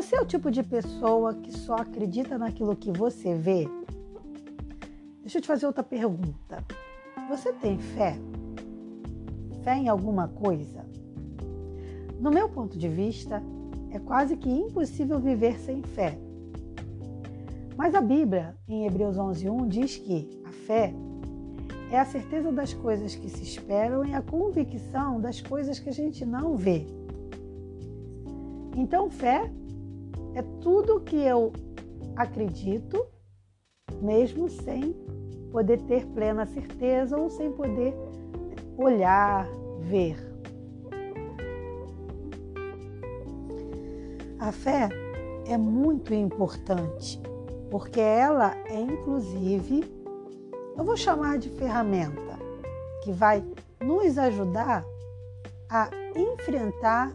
Você 0.00 0.16
é 0.16 0.20
o 0.22 0.24
tipo 0.24 0.50
de 0.50 0.62
pessoa 0.62 1.34
que 1.34 1.52
só 1.52 1.74
acredita 1.74 2.38
naquilo 2.38 2.74
que 2.74 2.90
você 2.90 3.34
vê? 3.34 3.68
Deixa 5.20 5.36
eu 5.36 5.42
te 5.42 5.46
fazer 5.46 5.66
outra 5.66 5.84
pergunta. 5.84 6.64
Você 7.28 7.52
tem 7.52 7.78
fé? 7.78 8.16
Fé 9.62 9.76
em 9.76 9.90
alguma 9.90 10.26
coisa? 10.26 10.86
No 12.18 12.30
meu 12.30 12.48
ponto 12.48 12.78
de 12.78 12.88
vista, 12.88 13.42
é 13.90 13.98
quase 13.98 14.38
que 14.38 14.48
impossível 14.48 15.18
viver 15.18 15.58
sem 15.58 15.82
fé. 15.82 16.18
Mas 17.76 17.94
a 17.94 18.00
Bíblia, 18.00 18.56
em 18.66 18.86
Hebreus 18.86 19.18
11:1, 19.18 19.68
diz 19.68 19.98
que 19.98 20.30
a 20.46 20.50
fé 20.50 20.94
é 21.92 21.98
a 21.98 22.06
certeza 22.06 22.50
das 22.50 22.72
coisas 22.72 23.14
que 23.14 23.28
se 23.28 23.42
esperam 23.42 24.02
e 24.06 24.14
a 24.14 24.22
convicção 24.22 25.20
das 25.20 25.42
coisas 25.42 25.78
que 25.78 25.90
a 25.90 25.92
gente 25.92 26.24
não 26.24 26.56
vê. 26.56 26.86
Então, 28.74 29.10
fé 29.10 29.52
é 30.34 30.42
tudo 30.60 31.00
que 31.00 31.16
eu 31.16 31.52
acredito, 32.16 33.06
mesmo 34.00 34.48
sem 34.48 34.94
poder 35.50 35.80
ter 35.82 36.06
plena 36.06 36.46
certeza 36.46 37.18
ou 37.18 37.28
sem 37.28 37.50
poder 37.50 37.94
olhar, 38.76 39.48
ver. 39.80 40.16
A 44.38 44.52
fé 44.52 44.88
é 45.46 45.56
muito 45.56 46.14
importante, 46.14 47.20
porque 47.70 48.00
ela 48.00 48.56
é 48.66 48.80
inclusive, 48.80 49.84
eu 50.76 50.84
vou 50.84 50.96
chamar 50.96 51.38
de 51.38 51.50
ferramenta, 51.50 52.38
que 53.02 53.12
vai 53.12 53.44
nos 53.80 54.16
ajudar 54.16 54.84
a 55.68 55.90
enfrentar 56.16 57.14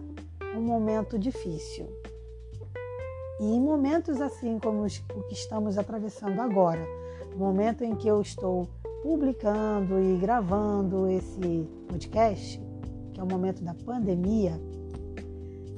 um 0.55 0.61
momento 0.61 1.17
difícil. 1.17 1.88
E 3.39 3.45
em 3.45 3.59
momentos 3.59 4.22
assim 4.22 4.58
como 4.59 4.86
o 4.86 5.23
que 5.23 5.33
estamos 5.33 5.78
atravessando 5.78 6.39
agora, 6.39 6.86
momento 7.36 7.83
em 7.83 7.95
que 7.95 8.08
eu 8.08 8.22
estou 8.22 8.67
publicando 9.03 10.00
e 10.00 10.17
gravando 10.17 11.08
esse 11.08 11.67
podcast, 11.88 12.61
que 13.13 13.19
é 13.19 13.23
o 13.23 13.28
momento 13.28 13.63
da 13.63 13.73
pandemia, 13.73 14.59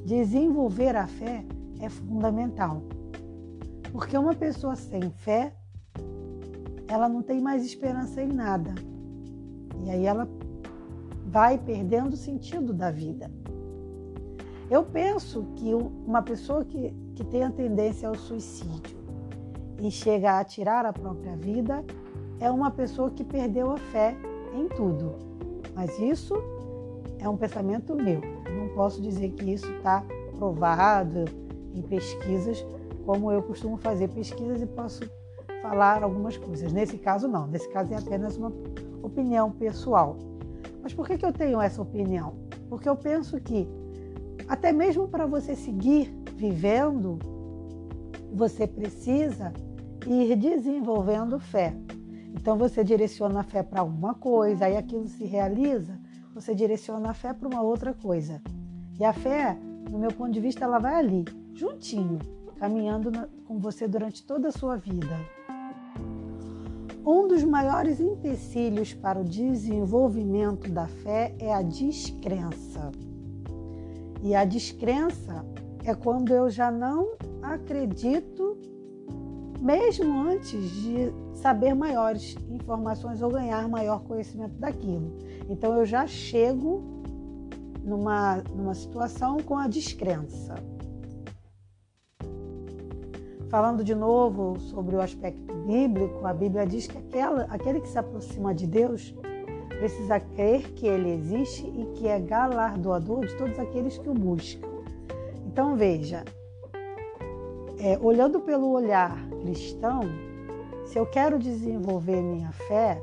desenvolver 0.05 0.95
a 0.95 1.07
fé 1.07 1.43
é 1.79 1.89
fundamental. 1.89 2.81
Porque 3.91 4.17
uma 4.17 4.35
pessoa 4.35 4.75
sem 4.75 5.09
fé, 5.09 5.53
ela 6.87 7.09
não 7.09 7.21
tem 7.21 7.41
mais 7.41 7.65
esperança 7.65 8.21
em 8.21 8.27
nada. 8.27 8.73
E 9.83 9.89
aí 9.89 10.05
ela 10.05 10.27
vai 11.25 11.57
perdendo 11.57 12.13
o 12.13 12.17
sentido 12.17 12.73
da 12.73 12.91
vida. 12.91 13.29
Eu 14.69 14.83
penso 14.83 15.45
que 15.55 15.73
uma 15.73 16.21
pessoa 16.21 16.63
que, 16.63 16.93
que 17.17 17.23
tem 17.23 17.43
a 17.43 17.49
tendência 17.49 18.07
ao 18.07 18.13
suicídio 18.13 18.95
e 19.81 19.89
chega 19.89 20.39
a 20.39 20.43
tirar 20.43 20.85
a 20.85 20.93
própria 20.93 21.35
vida 21.35 21.83
é 22.39 22.49
uma 22.51 22.69
pessoa 22.69 23.09
que 23.09 23.23
perdeu 23.23 23.71
a 23.71 23.77
fé 23.77 24.15
em 24.53 24.67
tudo. 24.69 25.15
Mas 25.73 25.97
isso 25.97 26.35
é 27.17 27.27
um 27.27 27.35
pensamento 27.35 27.95
meu. 27.95 28.21
não 28.55 28.69
posso 28.75 29.01
dizer 29.01 29.31
que 29.31 29.51
isso 29.51 29.67
está 29.77 30.05
provado 30.37 31.25
em 31.73 31.81
pesquisas, 31.81 32.63
como 33.03 33.31
eu 33.31 33.41
costumo 33.41 33.77
fazer 33.77 34.09
pesquisas 34.09 34.61
e 34.61 34.67
posso 34.67 35.01
falar 35.63 36.03
algumas 36.03 36.37
coisas. 36.37 36.71
Nesse 36.71 36.99
caso, 36.99 37.27
não. 37.27 37.47
Nesse 37.47 37.67
caso, 37.69 37.91
é 37.95 37.97
apenas 37.97 38.37
uma 38.37 38.53
opinião 39.01 39.51
pessoal. 39.51 40.17
Mas 40.83 40.93
por 40.93 41.07
que, 41.07 41.17
que 41.17 41.25
eu 41.25 41.33
tenho 41.33 41.59
essa 41.59 41.81
opinião? 41.81 42.35
Porque 42.69 42.87
eu 42.87 42.95
penso 42.95 43.41
que 43.41 43.67
até 44.47 44.71
mesmo 44.71 45.07
para 45.07 45.25
você 45.25 45.55
seguir 45.55 46.13
vivendo, 46.35 47.19
você 48.31 48.65
precisa 48.65 49.53
ir 50.05 50.35
desenvolvendo 50.35 51.39
fé. 51.39 51.75
Então 52.33 52.57
você 52.57 52.83
direciona 52.83 53.41
a 53.41 53.43
fé 53.43 53.63
para 53.63 53.83
uma 53.83 54.13
coisa, 54.13 54.65
aí 54.65 54.77
aquilo 54.77 55.07
se 55.07 55.25
realiza, 55.25 55.99
você 56.33 56.53
direciona 56.53 57.09
a 57.09 57.13
fé 57.13 57.33
para 57.33 57.47
uma 57.47 57.61
outra 57.61 57.93
coisa. 57.93 58.41
E 58.99 59.03
a 59.03 59.11
fé, 59.11 59.57
no 59.89 59.99
meu 59.99 60.11
ponto 60.11 60.31
de 60.31 60.39
vista, 60.39 60.63
ela 60.63 60.79
vai 60.79 60.95
ali, 60.95 61.25
juntinho, 61.53 62.19
caminhando 62.57 63.11
com 63.45 63.59
você 63.59 63.87
durante 63.87 64.23
toda 64.23 64.49
a 64.49 64.51
sua 64.51 64.77
vida. 64.77 65.19
Um 67.05 67.27
dos 67.27 67.43
maiores 67.43 67.99
empecilhos 67.99 68.93
para 68.93 69.19
o 69.19 69.23
desenvolvimento 69.23 70.69
da 70.69 70.87
fé 70.87 71.33
é 71.39 71.53
a 71.53 71.61
descrença. 71.61 72.91
E 74.21 74.35
a 74.35 74.45
descrença 74.45 75.45
é 75.83 75.93
quando 75.93 76.33
eu 76.33 76.49
já 76.49 76.71
não 76.71 77.15
acredito, 77.41 78.57
mesmo 79.59 80.21
antes 80.21 80.69
de 80.81 81.13
saber 81.33 81.73
maiores 81.73 82.35
informações 82.49 83.21
ou 83.21 83.31
ganhar 83.31 83.67
maior 83.69 84.03
conhecimento 84.03 84.55
daquilo. 84.55 85.15
Então 85.49 85.77
eu 85.77 85.85
já 85.85 86.05
chego 86.05 86.83
numa, 87.83 88.43
numa 88.53 88.73
situação 88.73 89.37
com 89.37 89.55
a 89.55 89.67
descrença. 89.67 90.55
Falando 93.49 93.81
de 93.81 93.95
novo 93.95 94.59
sobre 94.59 94.95
o 94.97 95.01
aspecto 95.01 95.53
bíblico, 95.65 96.25
a 96.27 96.33
Bíblia 96.33 96.65
diz 96.65 96.85
que 96.85 96.97
aquela, 96.97 97.43
aquele 97.43 97.79
que 97.79 97.87
se 97.87 97.97
aproxima 97.97 98.53
de 98.53 98.67
Deus 98.67 99.15
precisa 99.77 100.19
crer 100.19 100.71
que 100.73 100.87
ele 100.87 101.11
existe 101.11 101.65
e 101.67 101.85
que 101.93 102.07
é 102.07 102.19
galardoador 102.19 103.25
de 103.25 103.35
todos 103.37 103.57
aqueles 103.59 103.97
que 103.97 104.09
o 104.09 104.13
buscam. 104.13 104.67
Então 105.45 105.75
veja, 105.75 106.23
é, 107.79 107.97
olhando 108.01 108.39
pelo 108.41 108.71
olhar 108.71 109.15
cristão, 109.41 110.01
se 110.85 110.97
eu 110.97 111.05
quero 111.05 111.37
desenvolver 111.37 112.21
minha 112.21 112.51
fé, 112.51 113.01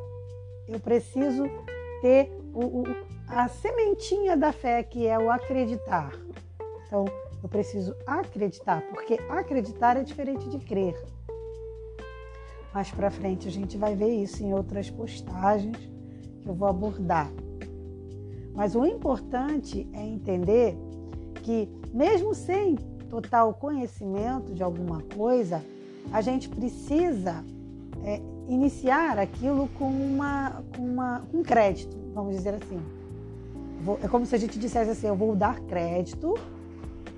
eu 0.69 0.81
preciso 0.81 1.45
ter 2.01 2.31
o, 2.53 2.81
o, 2.81 2.85
a 3.29 3.49
sementinha 3.49 4.37
da 4.37 4.53
fé, 4.53 4.83
que 4.83 5.07
é 5.07 5.19
o 5.19 5.31
acreditar. 5.31 6.13
Então, 6.87 7.05
eu 7.43 7.49
preciso 7.49 7.95
acreditar, 8.07 8.83
porque 8.89 9.19
acreditar 9.29 9.97
é 9.97 10.03
diferente 10.03 10.49
de 10.49 10.59
crer. 10.59 11.01
Mais 12.73 12.91
para 12.91 13.11
frente 13.11 13.47
a 13.47 13.51
gente 13.51 13.77
vai 13.77 13.95
ver 13.95 14.11
isso 14.11 14.43
em 14.43 14.53
outras 14.53 14.91
postagens 14.91 15.94
que 16.45 16.51
eu 16.51 16.55
vou 16.55 16.69
abordar. 16.69 17.33
Mas 18.55 18.77
o 18.77 18.85
importante 18.85 19.89
é 19.93 20.07
entender 20.07 20.77
que, 21.43 21.69
mesmo 21.93 22.35
sem 22.35 22.77
total 23.11 23.55
conhecimento 23.55 24.55
de 24.55 24.63
alguma 24.63 25.03
coisa, 25.17 25.65
a 26.13 26.21
gente 26.21 26.49
precisa 26.49 27.45
é, 28.05 28.21
iniciar 28.49 29.19
aquilo 29.19 29.69
com, 29.79 29.89
uma, 29.89 30.63
com, 30.77 30.83
uma, 30.83 31.23
crédito, 31.45 31.97
vamos 32.15 32.37
dizer 32.37 32.55
assim. 32.55 32.81
Vou, 33.81 33.99
é 34.03 34.09
como 34.09 34.25
se 34.25 34.35
a 34.35 34.39
gente 34.39 34.59
dissesse 34.59 34.91
assim: 34.91 35.07
eu 35.09 35.17
vou 35.17 35.35
dar 35.35 35.61
crédito 35.61 36.35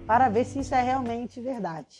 para 0.07 0.29
ver 0.29 0.45
se 0.45 0.61
isso 0.61 0.75
é 0.75 0.83
realmente 0.83 1.41
verdade. 1.41 1.99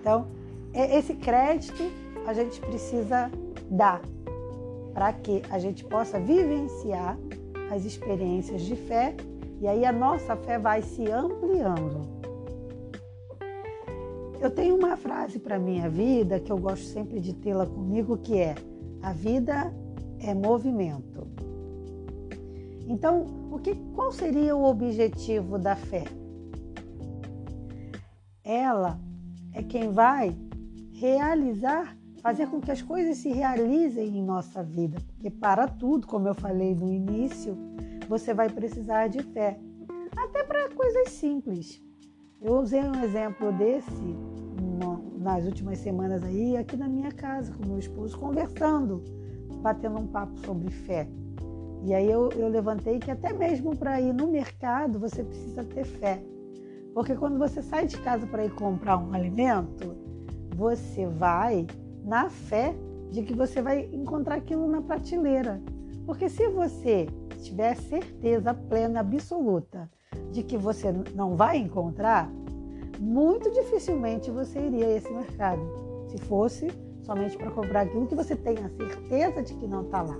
Então, 0.00 0.28
é, 0.72 0.96
esse 0.96 1.14
crédito 1.14 1.82
a 2.26 2.32
gente 2.32 2.60
precisa 2.60 3.30
dar 3.70 4.00
para 4.94 5.12
que 5.12 5.42
a 5.50 5.58
gente 5.58 5.84
possa 5.84 6.20
vivenciar 6.20 7.18
as 7.70 7.84
experiências 7.84 8.62
de 8.62 8.76
fé 8.76 9.14
e 9.60 9.66
aí 9.66 9.84
a 9.84 9.92
nossa 9.92 10.36
fé 10.36 10.58
vai 10.58 10.80
se 10.82 11.10
ampliando. 11.10 12.14
Eu 14.40 14.50
tenho 14.50 14.76
uma 14.76 14.96
frase 14.96 15.38
para 15.38 15.58
minha 15.58 15.88
vida 15.88 16.38
que 16.38 16.52
eu 16.52 16.58
gosto 16.58 16.84
sempre 16.84 17.18
de 17.18 17.32
tê-la 17.32 17.66
comigo 17.66 18.18
que 18.18 18.38
é: 18.38 18.54
a 19.02 19.12
vida 19.12 19.74
é 20.20 20.34
movimento. 20.34 21.26
Então, 22.86 23.24
o 23.50 23.58
que, 23.58 23.74
qual 23.94 24.12
seria 24.12 24.54
o 24.54 24.64
objetivo 24.64 25.58
da 25.58 25.74
fé? 25.74 26.04
Ela 28.44 29.00
é 29.54 29.62
quem 29.62 29.90
vai 29.90 30.36
realizar 30.92 31.96
fazer 32.24 32.46
com 32.46 32.58
que 32.58 32.70
as 32.70 32.80
coisas 32.80 33.18
se 33.18 33.28
realizem 33.28 34.16
em 34.16 34.22
nossa 34.22 34.62
vida. 34.62 34.96
Porque 35.12 35.28
para 35.28 35.68
tudo, 35.68 36.06
como 36.06 36.26
eu 36.26 36.34
falei 36.34 36.74
no 36.74 36.90
início, 36.90 37.54
você 38.08 38.32
vai 38.32 38.48
precisar 38.48 39.08
de 39.08 39.22
fé. 39.22 39.60
Até 40.16 40.42
para 40.42 40.70
coisas 40.70 41.10
simples. 41.10 41.82
Eu 42.40 42.60
usei 42.60 42.82
um 42.82 43.04
exemplo 43.04 43.52
desse 43.52 44.16
nas 45.18 45.44
últimas 45.44 45.78
semanas 45.78 46.22
aí, 46.22 46.56
aqui 46.56 46.76
na 46.76 46.88
minha 46.88 47.12
casa, 47.12 47.52
com 47.52 47.66
meu 47.66 47.78
esposo, 47.78 48.18
conversando, 48.18 49.02
batendo 49.60 49.98
um 49.98 50.06
papo 50.06 50.38
sobre 50.46 50.70
fé. 50.70 51.06
E 51.82 51.92
aí 51.92 52.10
eu, 52.10 52.30
eu 52.32 52.48
levantei 52.48 52.98
que 52.98 53.10
até 53.10 53.34
mesmo 53.34 53.76
para 53.76 54.00
ir 54.00 54.14
no 54.14 54.26
mercado 54.28 54.98
você 54.98 55.22
precisa 55.22 55.62
ter 55.62 55.84
fé. 55.84 56.22
Porque 56.94 57.14
quando 57.14 57.38
você 57.38 57.60
sai 57.60 57.86
de 57.86 57.98
casa 57.98 58.26
para 58.26 58.46
ir 58.46 58.54
comprar 58.54 58.96
um 58.96 59.12
alimento, 59.12 59.94
você 60.54 61.06
vai 61.06 61.66
na 62.04 62.28
fé 62.28 62.74
de 63.10 63.22
que 63.22 63.34
você 63.34 63.62
vai 63.62 63.88
encontrar 63.92 64.36
aquilo 64.36 64.68
na 64.68 64.82
prateleira. 64.82 65.60
Porque 66.06 66.28
se 66.28 66.48
você 66.48 67.06
tiver 67.42 67.74
certeza 67.76 68.52
plena, 68.52 69.00
absoluta, 69.00 69.90
de 70.30 70.42
que 70.42 70.56
você 70.56 70.92
não 71.14 71.36
vai 71.36 71.56
encontrar, 71.56 72.30
muito 72.98 73.50
dificilmente 73.50 74.30
você 74.30 74.58
iria 74.58 74.86
a 74.86 74.96
esse 74.96 75.12
mercado. 75.12 75.62
Se 76.08 76.18
fosse 76.18 76.68
somente 77.02 77.36
para 77.36 77.50
comprar 77.50 77.82
aquilo 77.82 78.06
que 78.06 78.14
você 78.14 78.34
tem 78.36 78.56
a 78.58 78.68
certeza 78.68 79.42
de 79.42 79.54
que 79.54 79.66
não 79.66 79.82
está 79.82 80.02
lá. 80.02 80.18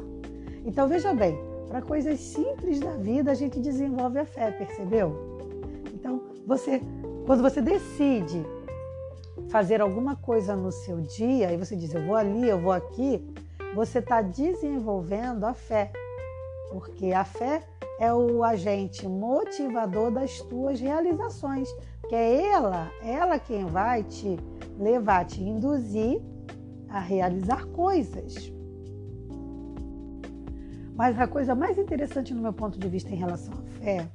Então 0.65 0.89
veja 0.89 1.13
bem, 1.13 1.39
para 1.69 1.83
coisas 1.83 2.19
simples 2.21 2.81
da 2.81 2.93
vida 2.93 3.31
a 3.31 3.35
gente 3.35 3.61
desenvolve 3.61 4.19
a 4.19 4.25
fé, 4.25 4.51
percebeu? 4.51 5.39
Então 5.93 6.23
você, 6.47 6.81
quando 7.27 7.43
você 7.43 7.61
decide 7.61 8.45
fazer 9.49 9.81
alguma 9.81 10.17
coisa 10.17 10.55
no 10.55 10.71
seu 10.71 11.01
dia 11.01 11.53
e 11.53 11.57
você 11.57 11.77
diz 11.77 11.95
eu 11.95 12.05
vou 12.05 12.17
ali, 12.17 12.49
eu 12.49 12.61
vou 12.61 12.73
aqui, 12.73 13.25
você 13.75 13.99
está 13.99 14.23
desenvolvendo 14.23 15.45
a 15.45 15.55
fé, 15.55 15.93
porque 16.71 17.13
a 17.13 17.25
fé 17.25 17.63
é 17.99 18.13
o 18.13 18.43
agente 18.43 19.07
motivador 19.07 20.11
das 20.11 20.41
tuas 20.41 20.81
realizações, 20.81 21.69
que 22.09 22.15
é 22.15 22.51
ela, 22.53 22.91
ela 23.03 23.39
quem 23.39 23.65
vai 23.67 24.03
te 24.03 24.39
levar, 24.79 25.25
te 25.25 25.43
induzir 25.43 26.21
a 26.89 26.99
realizar 26.99 27.67
coisas. 27.67 28.53
Mas 30.95 31.19
a 31.19 31.27
coisa 31.27 31.55
mais 31.55 31.77
interessante 31.77 32.33
no 32.33 32.41
meu 32.41 32.53
ponto 32.53 32.79
de 32.79 32.89
vista 32.89 33.11
em 33.11 33.17
relação 33.17 33.53
à 33.55 33.63
fé 33.81 34.09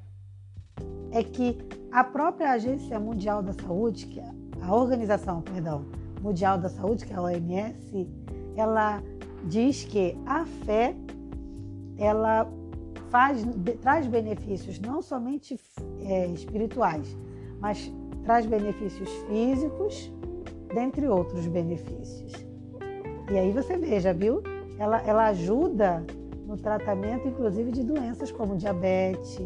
é 1.12 1.24
que 1.24 1.58
a 1.92 2.04
própria 2.04 2.52
Agência 2.52 3.00
Mundial 3.00 3.44
da 3.44 3.52
Saúde, 3.52 4.06
que 4.06 4.20
é 4.20 4.39
a 4.62 4.76
Organização, 4.76 5.42
perdão, 5.42 5.86
Mundial 6.22 6.58
da 6.58 6.70
Saúde, 6.70 7.06
que 7.06 7.14
é 7.14 7.16
a 7.16 7.22
OMS, 7.22 8.08
ela 8.56 9.02
diz 9.46 9.86
que 9.86 10.18
a 10.26 10.46
fé 10.66 10.96
ela 11.98 12.48
faz, 13.10 13.44
traz 13.82 14.08
benefícios 14.08 14.80
não 14.80 15.02
somente 15.02 15.60
é, 16.02 16.28
espirituais, 16.28 17.18
mas 17.60 17.92
traz 18.24 18.46
benefícios 18.46 19.10
físicos, 19.28 20.12
dentre 20.74 21.08
outros 21.08 21.48
benefícios. 21.48 22.34
E 23.32 23.38
aí 23.38 23.52
você 23.52 23.78
veja, 23.78 24.14
viu? 24.14 24.42
Ela, 24.78 25.02
ela 25.02 25.28
ajuda 25.28 26.06
no 26.46 26.58
tratamento, 26.58 27.28
inclusive, 27.28 27.72
de 27.72 27.84
doenças 27.84 28.32
como 28.32 28.56
diabetes, 28.56 29.40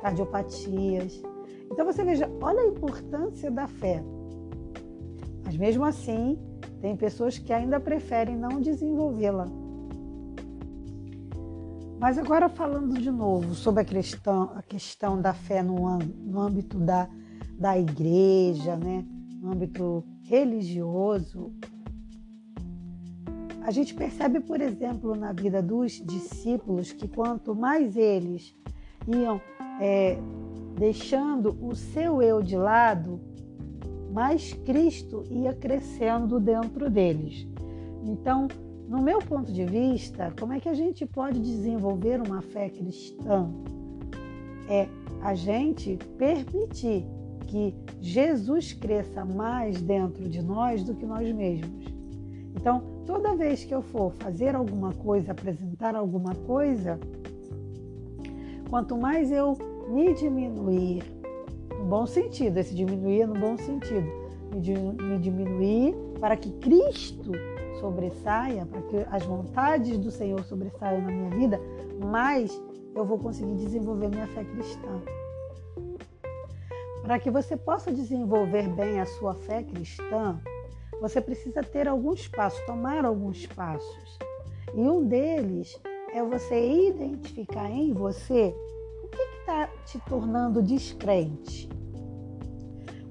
cardiopatias. 0.00 1.22
Então 1.70 1.84
você 1.84 2.04
veja, 2.04 2.30
olha 2.40 2.60
a 2.60 2.66
importância 2.66 3.50
da 3.50 3.66
fé. 3.66 4.02
Mas 5.44 5.56
mesmo 5.56 5.84
assim, 5.84 6.38
tem 6.80 6.96
pessoas 6.96 7.38
que 7.38 7.52
ainda 7.52 7.80
preferem 7.80 8.36
não 8.36 8.60
desenvolvê-la. 8.60 9.46
Mas 11.98 12.16
agora 12.16 12.48
falando 12.48 12.94
de 13.00 13.10
novo 13.10 13.54
sobre 13.54 13.82
a 13.82 13.84
questão, 13.84 14.52
a 14.54 14.62
questão 14.62 15.20
da 15.20 15.34
fé 15.34 15.62
no, 15.62 15.98
no 15.98 16.40
âmbito 16.40 16.78
da, 16.78 17.08
da 17.58 17.78
igreja, 17.78 18.76
né? 18.76 19.04
no 19.40 19.52
âmbito 19.52 20.04
religioso, 20.22 21.52
a 23.62 23.70
gente 23.70 23.94
percebe, 23.94 24.40
por 24.40 24.60
exemplo, 24.60 25.14
na 25.14 25.32
vida 25.32 25.60
dos 25.62 25.92
discípulos 25.92 26.92
que 26.92 27.06
quanto 27.06 27.54
mais 27.54 27.96
eles 27.96 28.54
iam 29.06 29.40
é, 29.80 30.18
deixando 30.78 31.58
o 31.60 31.74
seu 31.74 32.22
eu 32.22 32.40
de 32.40 32.56
lado, 32.56 33.20
mais 34.12 34.52
Cristo 34.52 35.24
ia 35.30 35.52
crescendo 35.52 36.38
dentro 36.38 36.88
deles. 36.88 37.46
Então, 38.04 38.46
no 38.88 39.02
meu 39.02 39.18
ponto 39.18 39.52
de 39.52 39.64
vista, 39.64 40.32
como 40.38 40.52
é 40.52 40.60
que 40.60 40.68
a 40.68 40.74
gente 40.74 41.04
pode 41.04 41.40
desenvolver 41.40 42.20
uma 42.20 42.40
fé 42.40 42.70
cristã? 42.70 43.50
É 44.68 44.86
a 45.20 45.34
gente 45.34 45.98
permitir 46.16 47.04
que 47.48 47.74
Jesus 48.00 48.72
cresça 48.72 49.24
mais 49.24 49.82
dentro 49.82 50.28
de 50.28 50.40
nós 50.42 50.84
do 50.84 50.94
que 50.94 51.04
nós 51.04 51.30
mesmos. 51.32 51.86
Então, 52.54 52.82
toda 53.04 53.34
vez 53.34 53.64
que 53.64 53.74
eu 53.74 53.82
for 53.82 54.12
fazer 54.12 54.54
alguma 54.54 54.92
coisa, 54.92 55.32
apresentar 55.32 55.96
alguma 55.96 56.34
coisa, 56.34 57.00
quanto 58.68 58.96
mais 58.96 59.32
eu 59.32 59.56
me 59.88 60.14
diminuir, 60.14 61.02
no 61.78 61.84
bom 61.86 62.06
sentido, 62.06 62.58
esse 62.58 62.74
diminuir 62.74 63.22
é 63.22 63.26
no 63.26 63.34
bom 63.34 63.56
sentido, 63.56 64.06
me 64.52 65.18
diminuir 65.18 65.94
para 66.20 66.36
que 66.36 66.50
Cristo 66.58 67.32
sobressaia, 67.80 68.66
para 68.66 68.82
que 68.82 68.96
as 69.10 69.24
vontades 69.24 69.98
do 69.98 70.10
Senhor 70.10 70.44
sobressaiam 70.44 71.00
na 71.02 71.10
minha 71.10 71.30
vida, 71.30 71.60
mais 72.04 72.60
eu 72.94 73.04
vou 73.04 73.18
conseguir 73.18 73.54
desenvolver 73.54 74.08
minha 74.08 74.26
fé 74.28 74.44
cristã. 74.44 75.00
Para 77.02 77.18
que 77.18 77.30
você 77.30 77.56
possa 77.56 77.90
desenvolver 77.90 78.68
bem 78.68 79.00
a 79.00 79.06
sua 79.06 79.34
fé 79.34 79.62
cristã, 79.62 80.38
você 81.00 81.20
precisa 81.20 81.62
ter 81.62 81.88
alguns 81.88 82.28
passos, 82.28 82.60
tomar 82.66 83.04
alguns 83.04 83.46
passos. 83.46 84.18
E 84.74 84.80
um 84.80 85.06
deles 85.06 85.80
é 86.12 86.22
você 86.22 86.88
identificar 86.88 87.70
em 87.70 87.92
você 87.92 88.54
te 89.88 89.98
tornando 90.00 90.62
descrente. 90.62 91.68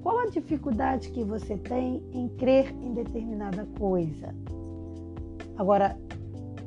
Qual 0.00 0.20
a 0.20 0.26
dificuldade 0.26 1.10
que 1.10 1.24
você 1.24 1.56
tem 1.56 2.02
em 2.12 2.28
crer 2.28 2.72
em 2.80 2.94
determinada 2.94 3.66
coisa? 3.78 4.32
Agora, 5.56 5.98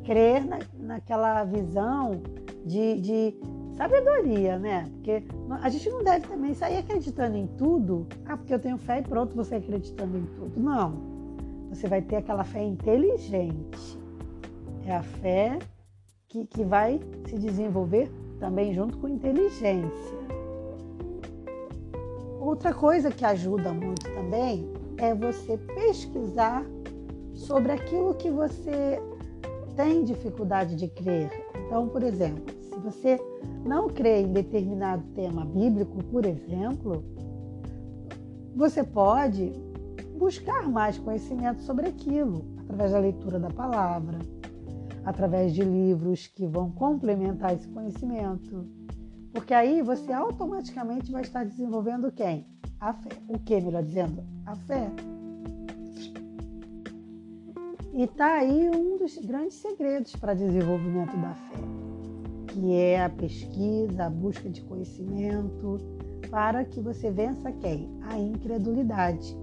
crer 0.04 0.46
na, 0.46 0.60
naquela 0.78 1.46
visão 1.46 2.22
de, 2.66 3.00
de 3.00 3.36
sabedoria, 3.74 4.60
né? 4.60 4.84
Porque 4.92 5.24
a 5.62 5.70
gente 5.70 5.90
não 5.90 6.04
deve 6.04 6.28
também 6.28 6.54
sair 6.54 6.78
acreditando 6.78 7.38
em 7.38 7.48
tudo. 7.48 8.06
Ah, 8.26 8.36
porque 8.36 8.54
eu 8.54 8.60
tenho 8.60 8.78
fé 8.78 9.00
e 9.00 9.04
pronto, 9.04 9.34
você 9.34 9.56
acreditando 9.56 10.18
em 10.18 10.26
tudo. 10.26 10.60
Não. 10.60 11.10
Você 11.70 11.88
vai 11.88 12.02
ter 12.02 12.18
aquela 12.18 12.44
fé 12.44 12.62
inteligente. 12.62 13.98
É 14.86 14.94
a 14.94 15.04
fé 15.04 15.58
que, 16.28 16.46
que 16.46 16.66
vai 16.66 17.00
se 17.26 17.40
desenvolver 17.40 18.12
também 18.42 18.74
junto 18.74 18.98
com 18.98 19.08
inteligência. 19.08 20.18
Outra 22.40 22.74
coisa 22.74 23.12
que 23.12 23.24
ajuda 23.24 23.72
muito 23.72 24.12
também 24.12 24.68
é 24.98 25.14
você 25.14 25.58
pesquisar 25.58 26.66
sobre 27.36 27.72
aquilo 27.72 28.16
que 28.16 28.32
você 28.32 29.00
tem 29.76 30.04
dificuldade 30.04 30.76
de 30.76 30.88
crer. 30.88 31.30
Então, 31.66 31.88
por 31.88 32.02
exemplo, 32.02 32.44
se 32.64 32.78
você 32.80 33.20
não 33.64 33.88
crê 33.88 34.22
em 34.22 34.34
determinado 34.34 35.04
tema 35.14 35.46
bíblico, 35.46 36.04
por 36.06 36.26
exemplo, 36.26 37.06
você 38.56 38.84
pode 38.84 39.54
buscar 40.18 40.68
mais 40.68 40.98
conhecimento 40.98 41.62
sobre 41.62 41.88
aquilo 41.88 42.44
através 42.60 42.92
da 42.92 43.00
leitura 43.00 43.40
da 43.40 43.50
palavra, 43.50 44.18
através 45.06 45.54
de 45.54 45.64
livros 45.64 46.28
que 46.28 46.46
vão 46.46 46.72
complementar 46.72 47.54
esse 47.54 47.68
conhecimento. 47.68 48.68
Porque 49.34 49.54
aí 49.54 49.82
você 49.82 50.12
automaticamente 50.12 51.12
vai 51.12 51.22
estar 51.22 51.46
desenvolvendo 51.46 52.12
quem? 52.12 52.46
A 52.80 52.94
fé. 52.94 53.10
O 53.28 53.40
que, 53.40 53.60
melhor 53.62 53.84
dizendo? 53.84 54.24
A 54.46 54.56
fé. 54.56 54.92
E 57.94 58.04
está 58.04 58.36
aí 58.36 58.70
um 58.70 58.98
dos 58.98 59.18
grandes 59.18 59.56
segredos 59.56 60.16
para 60.16 60.34
desenvolvimento 60.34 61.16
da 61.18 61.34
fé, 61.34 61.60
que 62.48 62.74
é 62.74 63.04
a 63.04 63.10
pesquisa, 63.10 64.06
a 64.06 64.10
busca 64.10 64.50
de 64.50 64.62
conhecimento, 64.62 65.78
para 66.30 66.64
que 66.64 66.80
você 66.80 67.12
vença 67.12 67.52
quem? 67.52 67.90
A 68.04 68.18
incredulidade. 68.18 69.38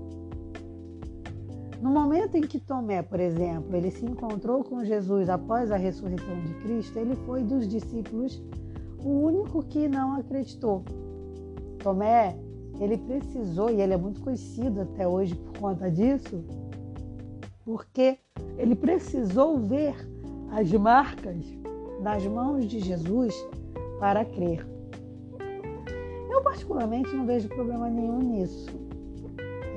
No 1.80 1.90
momento 1.90 2.36
em 2.36 2.40
que 2.40 2.58
Tomé, 2.58 3.02
por 3.02 3.20
exemplo, 3.20 3.76
ele 3.76 3.90
se 3.90 4.04
encontrou 4.04 4.64
com 4.64 4.84
Jesus 4.84 5.28
após 5.28 5.70
a 5.70 5.76
ressurreição 5.76 6.40
de 6.42 6.54
Cristo, 6.54 6.98
ele 6.98 7.14
foi 7.24 7.44
dos 7.44 7.68
discípulos 7.68 8.42
o 9.04 9.08
único 9.08 9.62
que 9.62 9.86
não 9.86 10.16
acreditou. 10.16 10.84
Tomé, 11.78 12.36
ele 12.80 12.96
precisou, 12.96 13.70
e 13.70 13.80
ele 13.80 13.94
é 13.94 13.96
muito 13.96 14.20
conhecido 14.20 14.80
até 14.80 15.06
hoje 15.06 15.36
por 15.36 15.58
conta 15.58 15.88
disso, 15.88 16.44
porque 17.64 18.18
ele 18.56 18.74
precisou 18.74 19.58
ver 19.58 19.94
as 20.50 20.72
marcas 20.72 21.46
nas 22.02 22.26
mãos 22.26 22.66
de 22.66 22.80
Jesus 22.80 23.34
para 24.00 24.24
crer. 24.24 24.66
Eu, 26.28 26.42
particularmente, 26.42 27.14
não 27.14 27.24
vejo 27.24 27.48
problema 27.48 27.88
nenhum 27.88 28.18
nisso. 28.18 28.87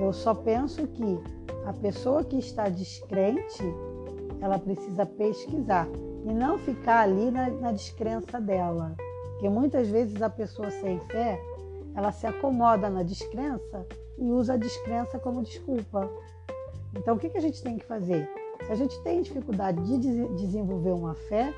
Eu 0.01 0.12
só 0.12 0.34
penso 0.34 0.88
que 0.88 1.20
a 1.65 1.74
pessoa 1.74 2.24
que 2.24 2.38
está 2.38 2.67
descrente, 2.67 3.63
ela 4.41 4.58
precisa 4.58 5.05
pesquisar 5.05 5.88
e 6.25 6.34
não 6.34 6.58
ficar 6.58 7.01
ali 7.01 7.29
na, 7.29 7.50
na 7.50 7.72
descrença 7.72 8.41
dela. 8.41 8.96
Porque 9.34 9.48
muitas 9.48 9.88
vezes 9.88 10.20
a 10.22 10.29
pessoa 10.29 10.72
sem 10.72 11.00
fé, 11.01 11.39
ela 11.96 12.12
se 12.12 12.25
acomoda 12.25 12.89
na 12.89 13.03
descrença 13.03 13.86
e 14.17 14.25
usa 14.31 14.53
a 14.53 14.58
descrença 14.58 15.20
como 15.20 15.43
desculpa. 15.43 16.10
Então, 16.96 17.15
o 17.15 17.20
que, 17.20 17.29
que 17.29 17.38
a 17.38 17.41
gente 17.41 17.62
tem 17.62 17.77
que 17.77 17.86
fazer? 17.86 18.27
Se 18.65 18.72
a 18.72 18.75
gente 18.75 19.00
tem 19.03 19.22
dificuldade 19.22 19.81
de 20.00 20.27
desenvolver 20.36 20.91
uma 20.91 21.13
fé, 21.13 21.53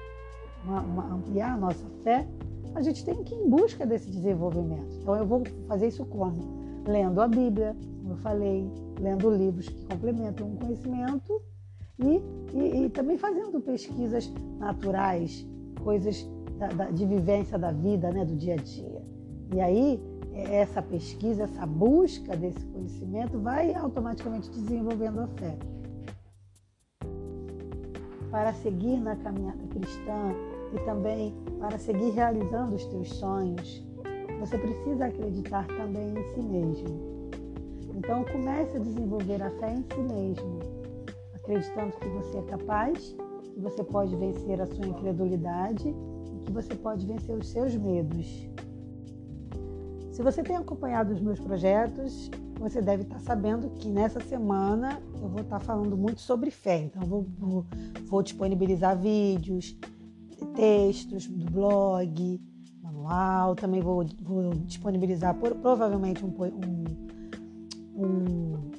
uma, 0.66 0.82
uma, 0.82 1.16
ampliar 1.16 1.54
a 1.54 1.58
nossa 1.58 1.86
fé, 2.04 2.28
a 2.76 2.82
gente 2.82 3.06
tem 3.06 3.24
que 3.24 3.34
ir 3.34 3.38
em 3.38 3.50
busca 3.50 3.86
desse 3.86 4.10
desenvolvimento. 4.10 4.98
Então, 5.02 5.16
eu 5.16 5.26
vou 5.26 5.44
fazer 5.68 5.88
isso 5.88 6.06
como? 6.06 6.64
lendo 6.86 7.22
a 7.22 7.28
Bíblia, 7.28 7.76
como 8.13 8.17
eu 8.17 8.17
falei, 8.17 8.72
lendo 9.00 9.29
livros 9.29 9.67
que 9.67 9.86
complementam 9.86 10.48
o 10.48 10.58
conhecimento 10.58 11.41
e, 12.00 12.22
e, 12.53 12.86
e 12.86 12.89
também 12.89 13.17
fazendo 13.17 13.60
pesquisas 13.62 14.32
naturais, 14.60 15.46
coisas 15.84 16.27
da, 16.58 16.67
da, 16.67 16.91
de 16.91 17.05
vivência 17.05 17.58
da 17.58 17.72
vida, 17.72 18.12
né, 18.12 18.24
do 18.24 18.36
dia 18.36 18.53
a 18.53 18.58
dia. 18.58 19.01
E 19.53 19.62
aí, 19.62 20.00
essa 20.34 20.82
pesquisa, 20.82 21.43
essa 21.43 21.65
busca 21.65 22.36
desse 22.36 22.65
conhecimento 22.67 23.39
vai 23.39 23.74
automaticamente 23.74 24.50
desenvolvendo 24.50 25.22
a 25.22 25.27
fé. 25.27 25.58
Para 28.32 28.53
seguir 28.53 29.00
na 29.00 29.15
caminhada 29.15 29.63
cristã 29.67 30.34
e 30.74 30.79
também 30.86 31.36
para 31.60 31.77
seguir 31.77 32.10
realizando 32.12 32.75
os 32.75 32.86
teus 32.86 33.10
sonhos, 33.10 33.86
você 34.39 34.58
precisa 34.58 35.05
acreditar 35.05 35.67
também 35.67 36.10
em 36.17 36.34
si 36.34 36.41
mesmo. 36.41 37.12
Então 37.96 38.24
comece 38.26 38.78
a 38.78 38.80
desenvolver 38.80 39.42
a 39.42 39.50
fé 39.52 39.74
em 39.74 39.84
si 39.84 40.02
mesmo, 40.02 40.60
acreditando 41.34 41.94
que 41.98 42.08
você 42.10 42.38
é 42.38 42.42
capaz, 42.44 43.16
que 43.54 43.60
você 43.60 43.84
pode 43.84 44.16
vencer 44.16 44.60
a 44.62 44.66
sua 44.66 44.86
incredulidade 44.86 45.88
e 45.88 46.46
que 46.46 46.52
você 46.52 46.76
pode 46.76 47.06
vencer 47.06 47.36
os 47.36 47.48
seus 47.48 47.76
medos. 47.76 48.50
Se 50.12 50.22
você 50.22 50.44
tem 50.44 50.56
acompanhado 50.56 51.12
os 51.12 51.22
meus 51.22 51.40
projetos, 51.40 52.30
você 52.60 52.82
deve 52.82 53.04
estar 53.04 53.20
sabendo 53.20 53.70
que 53.72 53.90
nessa 53.90 54.20
semana 54.20 55.02
eu 55.22 55.28
vou 55.28 55.42
estar 55.42 55.60
falando 55.60 55.98
muito 55.98 56.22
sobre 56.22 56.52
fé. 56.52 56.84
Então, 56.84 57.02
vou, 57.04 57.26
vou, 57.38 57.66
vou 58.06 58.22
disponibilizar 58.22 58.98
vídeos, 58.98 59.76
textos 60.56 61.28
do 61.28 61.52
blog, 61.52 62.40
manual. 62.82 63.56
Também 63.56 63.82
vou, 63.82 64.06
vou 64.22 64.54
disponibilizar 64.54 65.34
por, 65.36 65.56
provavelmente 65.56 66.24
um, 66.24 66.30
um, 66.30 66.83
um 68.05 68.72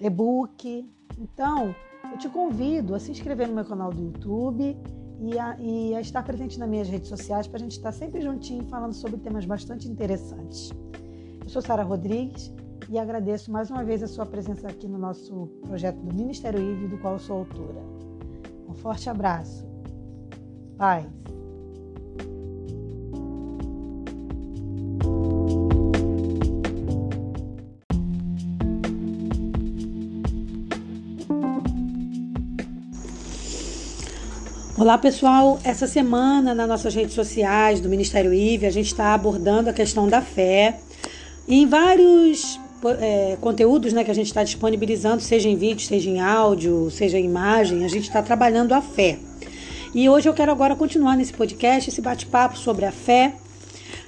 e-book. 0.00 0.88
Então, 1.18 1.74
eu 2.10 2.18
te 2.18 2.28
convido 2.28 2.94
a 2.94 2.98
se 2.98 3.10
inscrever 3.10 3.48
no 3.48 3.54
meu 3.54 3.64
canal 3.64 3.90
do 3.90 4.02
YouTube 4.02 4.76
e 5.20 5.38
a, 5.38 5.56
e 5.58 5.94
a 5.94 6.00
estar 6.00 6.22
presente 6.22 6.58
nas 6.58 6.68
minhas 6.68 6.88
redes 6.88 7.08
sociais 7.08 7.46
para 7.46 7.58
a 7.58 7.60
gente 7.60 7.72
estar 7.72 7.92
sempre 7.92 8.20
juntinho 8.20 8.64
falando 8.64 8.92
sobre 8.92 9.18
temas 9.18 9.44
bastante 9.44 9.88
interessantes. 9.88 10.70
Eu 11.42 11.48
sou 11.48 11.62
Sara 11.62 11.82
Rodrigues 11.82 12.52
e 12.88 12.98
agradeço 12.98 13.50
mais 13.50 13.70
uma 13.70 13.84
vez 13.84 14.02
a 14.02 14.06
sua 14.06 14.26
presença 14.26 14.68
aqui 14.68 14.88
no 14.88 14.98
nosso 14.98 15.46
projeto 15.62 15.96
do 15.96 16.14
Ministério 16.14 16.60
IVE, 16.60 16.88
do 16.88 16.98
qual 16.98 17.18
sou 17.18 17.38
autora. 17.38 17.82
Um 18.68 18.74
forte 18.74 19.08
abraço. 19.08 19.66
Paz. 20.76 21.31
Olá 34.82 34.98
pessoal, 34.98 35.60
essa 35.62 35.86
semana 35.86 36.56
nas 36.56 36.66
nossas 36.66 36.92
redes 36.92 37.14
sociais 37.14 37.80
do 37.80 37.88
Ministério 37.88 38.34
IVE 38.34 38.66
a 38.66 38.70
gente 38.70 38.88
está 38.88 39.14
abordando 39.14 39.70
a 39.70 39.72
questão 39.72 40.08
da 40.08 40.20
fé 40.20 40.80
em 41.46 41.68
vários 41.68 42.58
é, 43.00 43.38
conteúdos 43.40 43.92
né, 43.92 44.02
que 44.02 44.10
a 44.10 44.14
gente 44.14 44.26
está 44.26 44.42
disponibilizando, 44.42 45.22
seja 45.22 45.48
em 45.48 45.54
vídeo, 45.54 45.86
seja 45.86 46.10
em 46.10 46.20
áudio, 46.20 46.90
seja 46.90 47.16
em 47.16 47.24
imagem, 47.26 47.84
a 47.84 47.88
gente 47.88 48.08
está 48.08 48.20
trabalhando 48.22 48.72
a 48.72 48.82
fé. 48.82 49.20
E 49.94 50.08
hoje 50.08 50.28
eu 50.28 50.34
quero 50.34 50.50
agora 50.50 50.74
continuar 50.74 51.16
nesse 51.16 51.32
podcast, 51.32 51.88
esse 51.88 52.00
bate-papo 52.00 52.58
sobre 52.58 52.84
a 52.84 52.90
fé, 52.90 53.34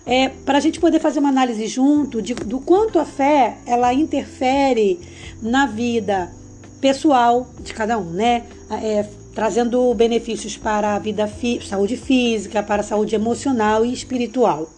é, 0.04 0.28
para 0.28 0.59
a 0.59 0.61
gente 0.61 0.81
poder 0.81 0.99
fazer 0.99 1.21
uma 1.21 1.28
análise 1.28 1.69
junto 1.69 2.21
de, 2.21 2.35
do 2.35 2.59
quanto 2.59 2.99
a 2.99 3.04
fé 3.04 3.59
ela 3.64 3.95
interfere 3.95 4.99
na 5.40 5.66
vida 5.66 6.33
pessoal 6.81 7.47
de 7.61 7.73
cada 7.73 7.97
um, 7.97 8.11
né? 8.11 8.43
É, 8.83 9.07
trazendo 9.35 9.93
benefícios 9.95 10.57
para 10.57 10.95
a 10.95 10.99
vida 10.99 11.29
saúde 11.67 11.97
física, 11.97 12.62
para 12.62 12.81
a 12.81 12.85
saúde 12.85 13.14
emocional 13.14 13.85
e 13.85 13.93
espiritual. 13.93 14.71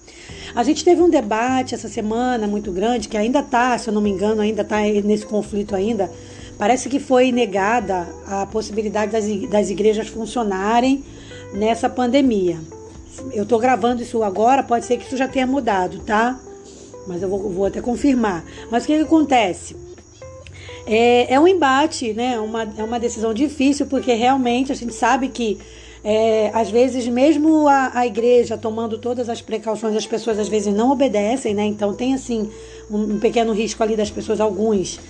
A 0.55 0.63
gente 0.63 0.83
teve 0.85 1.03
um 1.03 1.11
debate 1.11 1.75
essa 1.75 1.89
semana 1.89 2.47
muito 2.47 2.73
grande, 2.73 3.09
que 3.09 3.17
ainda 3.17 3.41
está, 3.41 3.77
se 3.77 3.89
eu 3.89 3.95
não 3.95 4.01
me 4.01 4.11
engano, 4.11 4.41
ainda 4.41 4.63
está 4.63 4.81
nesse 4.81 5.27
conflito 5.27 5.77
ainda. 5.77 6.11
Parece 6.59 6.89
que 6.89 6.99
foi 6.99 7.31
negada 7.31 8.09
a 8.27 8.47
possibilidade 8.47 9.13
das, 9.13 9.27
das 9.51 9.69
igrejas 9.69 10.09
funcionarem 10.09 11.05
nessa 11.53 11.89
pandemia. 11.89 12.59
Eu 13.33 13.43
estou 13.43 13.59
gravando 13.59 14.03
isso 14.03 14.23
agora, 14.23 14.63
pode 14.63 14.87
ser 14.87 14.97
que 14.97 15.07
isso 15.07 15.17
já 15.17 15.29
tenha 15.29 15.47
mudado, 15.47 15.99
tá? 16.01 16.41
Mas 17.07 17.23
eu 17.23 17.29
vou, 17.29 17.51
vou 17.51 17.67
até 17.67 17.81
confirmar. 17.81 18.45
Mas 18.71 18.85
o 18.85 18.87
que, 18.87 18.97
que 18.97 19.03
acontece? 19.03 19.77
É, 20.87 21.35
é 21.35 21.41
um 21.41 21.49
embate, 21.49 22.13
né? 22.13 22.35
É 22.35 22.41
uma, 22.41 22.63
é 22.79 22.85
uma 22.85 23.01
decisão 23.01 23.35
difícil, 23.35 23.87
porque 23.87 24.15
realmente 24.15 24.71
a 24.71 24.75
gente 24.75 24.95
sabe 24.95 25.29
que 25.29 25.59
é, 26.05 26.53
às 26.55 26.71
vezes, 26.71 27.09
mesmo 27.09 27.67
a, 27.67 27.91
a, 27.93 28.07
igreja 28.07 28.57
tomando 28.57 28.97
todas 28.97 29.29
as 29.29 29.43
precauções, 29.43 29.97
as 29.97 30.07
pessoas 30.07 30.39
às 30.39 30.49
vezes 30.49 30.73
não 30.73 30.93
obedecem, 30.93 31.53
né? 31.53 31.65
Então 31.65 31.93
tem 31.93 32.15
assim 32.15 32.49
um, 32.89 33.15
um 33.15 33.19
pequeno 33.19 33.53
risco 33.53 33.83
ali 33.83 33.97
das 33.97 34.09
pessoas, 34.09 34.41
alguns, 34.41 35.01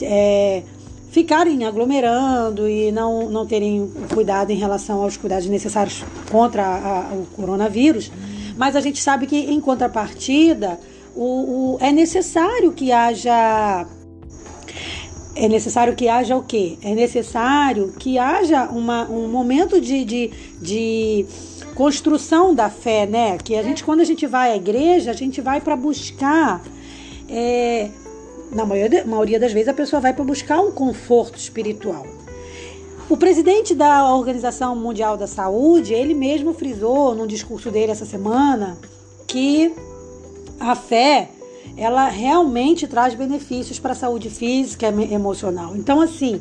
é, 0.00 0.62
ficarem 1.10 1.64
aglomerando 1.64 2.68
e 2.68 2.92
não, 2.92 3.28
não 3.28 3.44
terem 3.44 3.90
cuidado 4.12 4.52
em 4.52 4.56
relação 4.56 5.02
aos 5.02 5.16
cuidados 5.16 5.48
necessários 5.48 6.04
contra 6.30 6.62
a, 6.62 7.10
a, 7.10 7.14
o 7.14 7.26
coronavírus. 7.34 8.12
Mas 8.56 8.76
a 8.76 8.80
gente 8.80 9.02
sabe 9.02 9.26
que, 9.26 9.36
em 9.36 9.60
contrapartida, 9.60 10.78
o, 11.16 11.74
o 11.74 11.78
é 11.80 11.90
necessário 11.90 12.70
que 12.70 12.92
haja 12.92 13.84
é 15.34 15.48
necessário 15.48 15.94
que 15.94 16.08
haja 16.08 16.36
o 16.36 16.42
quê? 16.42 16.78
É 16.82 16.94
necessário 16.94 17.92
que 17.98 18.18
haja 18.18 18.68
uma, 18.68 19.08
um 19.10 19.28
momento 19.28 19.80
de, 19.80 20.04
de, 20.04 20.30
de 20.60 21.26
construção 21.74 22.54
da 22.54 22.70
fé, 22.70 23.06
né? 23.06 23.36
Que 23.38 23.56
a 23.56 23.62
gente, 23.62 23.82
quando 23.82 24.00
a 24.00 24.04
gente 24.04 24.26
vai 24.26 24.52
à 24.52 24.56
igreja, 24.56 25.10
a 25.10 25.14
gente 25.14 25.40
vai 25.40 25.60
para 25.60 25.76
buscar. 25.76 26.62
É, 27.28 27.88
na 28.52 28.64
maioria, 28.64 29.04
maioria 29.04 29.40
das 29.40 29.52
vezes, 29.52 29.68
a 29.68 29.74
pessoa 29.74 30.00
vai 30.00 30.12
para 30.12 30.24
buscar 30.24 30.60
um 30.60 30.70
conforto 30.70 31.36
espiritual. 31.36 32.06
O 33.08 33.16
presidente 33.16 33.74
da 33.74 34.14
Organização 34.14 34.76
Mundial 34.76 35.16
da 35.16 35.26
Saúde, 35.26 35.92
ele 35.92 36.14
mesmo 36.14 36.54
frisou 36.54 37.14
num 37.14 37.26
discurso 37.26 37.70
dele 37.70 37.92
essa 37.92 38.06
semana 38.06 38.78
que 39.26 39.74
a 40.60 40.74
fé 40.74 41.28
ela 41.76 42.08
realmente 42.08 42.86
traz 42.86 43.14
benefícios 43.14 43.78
para 43.78 43.92
a 43.92 43.96
saúde 43.96 44.30
física 44.30 44.88
e 44.88 45.14
emocional. 45.14 45.76
Então, 45.76 46.00
assim, 46.00 46.40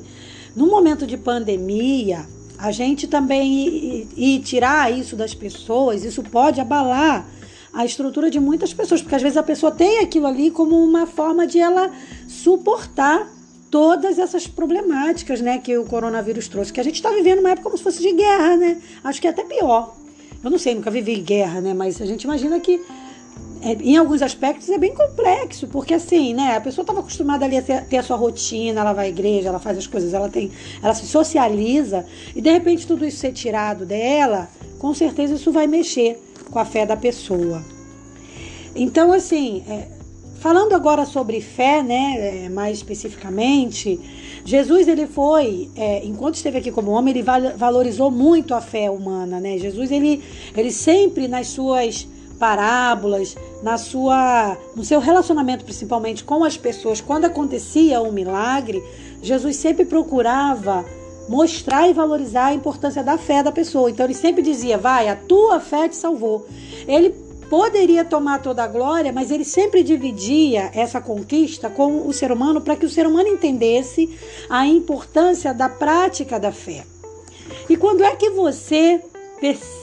no 0.56 0.68
momento 0.68 1.08
de 1.08 1.18
pandemia, 1.18 2.26
a 2.58 2.72
gente 2.72 3.08
também 3.08 4.08
e 4.16 4.40
tirar 4.40 4.92
isso 4.92 5.16
das 5.16 5.34
pessoas, 5.34 6.04
isso 6.04 6.22
pode 6.24 6.62
abalar 6.62 7.28
a 7.74 7.84
estrutura 7.84 8.30
de 8.30 8.40
muitas 8.40 8.74
pessoas, 8.74 9.02
porque 9.02 9.16
às 9.16 9.22
vezes 9.22 9.38
a 9.38 9.44
pessoa 9.44 9.72
tem 9.72 10.00
aquilo 10.00 10.28
ali 10.28 10.52
como 10.52 10.78
uma 10.78 11.08
forma 11.08 11.48
de 11.48 11.60
ela 11.60 11.92
suportar 12.28 13.28
todas 13.72 14.20
essas 14.20 14.46
problemáticas, 14.46 15.42
né, 15.42 15.58
que 15.58 15.76
o 15.76 15.84
coronavírus 15.84 16.48
trouxe, 16.48 16.72
que 16.72 16.80
a 16.80 16.84
gente 16.84 16.96
está 16.96 17.10
vivendo 17.10 17.40
uma 17.40 17.50
época 17.50 17.64
como 17.64 17.76
se 17.76 17.84
fosse 17.84 18.04
de 18.04 18.14
guerra, 18.14 18.56
né? 18.56 18.80
Acho 19.04 19.20
que 19.20 19.26
é 19.26 19.32
até 19.32 19.44
pior. 19.44 19.96
Eu 20.44 20.52
não 20.52 20.60
sei, 20.60 20.76
nunca 20.76 20.92
vivi 20.92 21.16
guerra, 21.16 21.60
né? 21.60 21.74
Mas 21.74 22.00
a 22.00 22.06
gente 22.06 22.24
imagina 22.24 22.60
que 22.60 22.80
é, 23.64 23.78
em 23.82 23.96
alguns 23.96 24.22
aspectos 24.22 24.70
é 24.70 24.78
bem 24.78 24.94
complexo, 24.94 25.68
porque 25.68 25.94
assim, 25.94 26.34
né, 26.34 26.58
a 26.58 26.62
pessoa 26.62 26.84
estava 26.84 27.00
acostumada 27.00 27.46
ali 27.46 27.58
a 27.58 27.62
ter, 27.62 27.86
ter, 27.86 27.98
a 27.98 28.04
sua 28.04 28.18
rotina, 28.18 28.82
ela 28.82 28.92
vai 28.92 29.06
à 29.06 29.10
igreja, 29.10 29.48
ela 29.48 29.60
faz 29.60 29.78
as 29.78 29.88
coisas, 29.88 30.14
ela 30.14 30.28
tem, 30.28 30.52
ela 30.82 30.94
se 30.94 31.08
socializa, 31.08 32.06
e 32.36 32.42
de 32.42 32.52
repente 32.52 32.86
tudo 32.86 33.06
isso 33.06 33.18
ser 33.18 33.32
tirado 33.32 33.86
dela, 33.86 34.50
com 34.80 34.94
certeza 34.94 35.36
isso 35.36 35.50
vai 35.50 35.66
mexer 35.66 36.22
com 36.52 36.60
a 36.60 36.66
fé 36.66 36.86
da 36.86 36.98
pessoa. 36.98 37.64
Então, 38.76 39.14
assim, 39.14 39.64
é, 39.70 39.88
falando 40.42 40.74
agora 40.74 41.06
sobre 41.06 41.40
fé, 41.40 41.82
né, 41.82 42.46
é, 42.46 42.50
mais 42.50 42.80
especificamente, 42.80 43.98
Jesus 44.44 44.90
ele 44.90 45.08
foi, 45.08 45.70
é, 45.78 46.06
enquanto 46.06 46.36
esteve 46.36 46.58
aqui 46.58 46.70
como 46.70 46.92
homem, 46.92 47.14
ele 47.14 47.24
valorizou 47.56 48.12
muito 48.12 48.54
a 48.54 48.60
fé 48.60 48.92
humana, 48.92 49.40
né? 49.40 49.58
Jesus 49.58 49.90
ele, 49.90 50.22
ele 50.54 50.70
sempre 50.70 51.30
nas 51.30 51.48
suas 51.48 52.08
parábolas, 52.44 53.38
na 53.62 53.78
sua, 53.78 54.58
no 54.76 54.84
seu 54.84 55.00
relacionamento 55.00 55.64
principalmente 55.64 56.26
com 56.26 56.44
as 56.44 56.58
pessoas, 56.58 57.00
quando 57.00 57.24
acontecia 57.24 58.02
um 58.02 58.12
milagre, 58.12 58.84
Jesus 59.22 59.56
sempre 59.56 59.86
procurava 59.86 60.84
mostrar 61.30 61.88
e 61.88 61.94
valorizar 61.94 62.48
a 62.48 62.54
importância 62.54 63.02
da 63.02 63.18
fé 63.18 63.42
da 63.42 63.50
pessoa. 63.50 63.90
Então 63.90 64.06
ele 64.06 64.14
sempre 64.14 64.42
dizia: 64.42 64.78
"Vai, 64.78 65.08
a 65.08 65.16
tua 65.16 65.62
fé 65.62 65.88
te 65.88 65.96
salvou". 65.96 66.46
Ele 66.86 67.12
poderia 67.50 68.04
tomar 68.04 68.42
toda 68.42 68.62
a 68.62 68.68
glória, 68.68 69.14
mas 69.14 69.32
ele 69.32 69.46
sempre 69.46 69.82
dividia 69.82 70.70
essa 70.74 71.00
conquista 71.00 71.70
com 71.70 72.06
o 72.06 72.12
ser 72.12 72.30
humano 72.30 72.60
para 72.60 72.76
que 72.76 72.86
o 72.86 72.90
ser 72.90 73.08
humano 73.08 73.30
entendesse 73.30 74.20
a 74.50 74.68
importância 74.68 75.54
da 75.54 75.70
prática 75.70 76.38
da 76.38 76.52
fé. 76.52 76.84
E 77.70 77.78
quando 77.78 78.04
é 78.04 78.14
que 78.18 78.32
você 78.32 79.02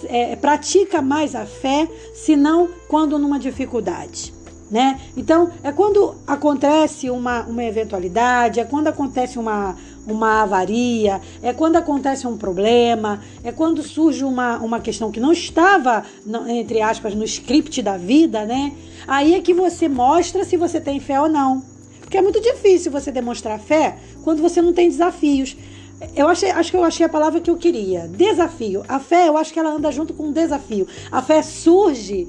é, 0.05 0.37
pratica 0.37 1.03
mais 1.03 1.35
a 1.35 1.45
fé, 1.45 1.89
senão 2.15 2.69
quando 2.89 3.19
numa 3.19 3.39
dificuldade. 3.39 4.33
Né? 4.71 5.01
Então, 5.17 5.51
é 5.65 5.73
quando 5.73 6.15
acontece 6.25 7.11
uma, 7.11 7.43
uma 7.43 7.65
eventualidade, 7.65 8.61
é 8.61 8.65
quando 8.65 8.87
acontece 8.87 9.37
uma, 9.37 9.77
uma 10.07 10.43
avaria, 10.43 11.21
é 11.43 11.53
quando 11.53 11.75
acontece 11.75 12.25
um 12.25 12.37
problema, 12.37 13.21
é 13.43 13.51
quando 13.51 13.83
surge 13.83 14.25
uma, 14.25 14.59
uma 14.59 14.79
questão 14.79 15.11
que 15.11 15.19
não 15.19 15.33
estava, 15.33 16.05
entre 16.49 16.81
aspas, 16.81 17.17
no 17.17 17.25
script 17.25 17.83
da 17.83 17.97
vida, 17.97 18.45
né? 18.45 18.73
Aí 19.09 19.35
é 19.35 19.41
que 19.41 19.53
você 19.53 19.89
mostra 19.89 20.45
se 20.45 20.57
você 20.57 20.81
tem 20.81 21.01
fé 21.01 21.21
ou 21.21 21.29
não. 21.29 21.65
Porque 22.01 22.17
é 22.19 22.23
muito 22.23 22.41
difícil 22.41 22.93
você 22.93 23.11
demonstrar 23.11 23.59
fé 23.59 23.97
quando 24.23 24.41
você 24.41 24.63
não 24.63 24.73
tem 24.73 24.89
desafios. 24.89 25.57
Eu 26.17 26.29
achei, 26.29 26.51
acho 26.51 26.71
que 26.71 26.77
eu 26.77 26.85
achei 26.85 27.05
a 27.05 27.09
palavra 27.09 27.41
que 27.41 27.51
eu 27.51 27.57
queria. 27.57 28.09
Desafio. 28.09 28.83
A 28.89 28.99
fé, 28.99 29.29
eu 29.29 29.37
acho 29.37 29.53
que 29.53 29.59
ela 29.59 29.71
anda 29.71 29.93
junto 29.93 30.15
com 30.15 30.29
um 30.29 30.33
desafio. 30.33 30.87
A 31.11 31.21
fé 31.23 31.43
surge 31.43 32.27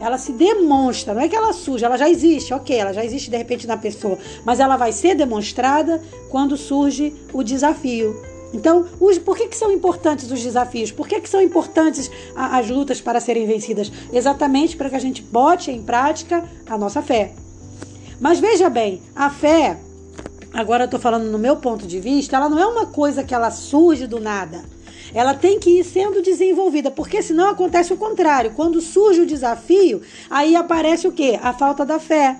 ela 0.00 0.16
se 0.16 0.32
demonstra, 0.32 1.12
não 1.12 1.20
é 1.20 1.28
que 1.28 1.36
ela 1.36 1.52
surge, 1.52 1.84
ela 1.84 1.98
já 1.98 2.08
existe, 2.08 2.54
ok, 2.54 2.74
ela 2.74 2.90
já 2.90 3.04
existe 3.04 3.30
de 3.30 3.36
repente 3.36 3.66
na 3.66 3.76
pessoa, 3.76 4.18
mas 4.46 4.58
ela 4.58 4.74
vai 4.78 4.92
ser 4.92 5.14
demonstrada 5.14 6.02
quando 6.30 6.56
surge 6.56 7.14
o 7.34 7.42
desafio. 7.42 8.18
Então, 8.52 8.86
os, 8.98 9.18
por 9.18 9.36
que, 9.36 9.46
que 9.46 9.56
são 9.56 9.70
importantes 9.70 10.30
os 10.30 10.42
desafios? 10.42 10.90
Por 10.90 11.06
que, 11.06 11.20
que 11.20 11.28
são 11.28 11.40
importantes 11.40 12.10
a, 12.34 12.58
as 12.58 12.68
lutas 12.68 13.00
para 13.00 13.20
serem 13.20 13.46
vencidas? 13.46 13.92
Exatamente 14.12 14.76
para 14.76 14.88
que 14.90 14.96
a 14.96 15.00
gente 15.00 15.22
bote 15.22 15.70
em 15.70 15.82
prática 15.82 16.44
a 16.66 16.76
nossa 16.76 17.00
fé. 17.02 17.34
Mas 18.18 18.40
veja 18.40 18.68
bem, 18.68 19.02
a 19.14 19.30
fé, 19.30 19.78
agora 20.52 20.84
eu 20.84 20.86
estou 20.86 21.00
falando 21.00 21.30
no 21.30 21.38
meu 21.38 21.56
ponto 21.56 21.86
de 21.86 22.00
vista, 22.00 22.36
ela 22.36 22.48
não 22.48 22.58
é 22.58 22.66
uma 22.66 22.86
coisa 22.86 23.24
que 23.24 23.34
ela 23.34 23.50
surge 23.50 24.06
do 24.06 24.20
nada 24.20 24.62
ela 25.14 25.34
tem 25.34 25.58
que 25.58 25.78
ir 25.78 25.84
sendo 25.84 26.22
desenvolvida, 26.22 26.90
porque 26.90 27.22
senão 27.22 27.48
acontece 27.48 27.92
o 27.92 27.96
contrário. 27.96 28.52
Quando 28.54 28.80
surge 28.80 29.20
o 29.20 29.26
desafio, 29.26 30.02
aí 30.28 30.54
aparece 30.54 31.08
o 31.08 31.12
quê? 31.12 31.38
A 31.42 31.52
falta 31.52 31.84
da 31.84 31.98
fé, 31.98 32.38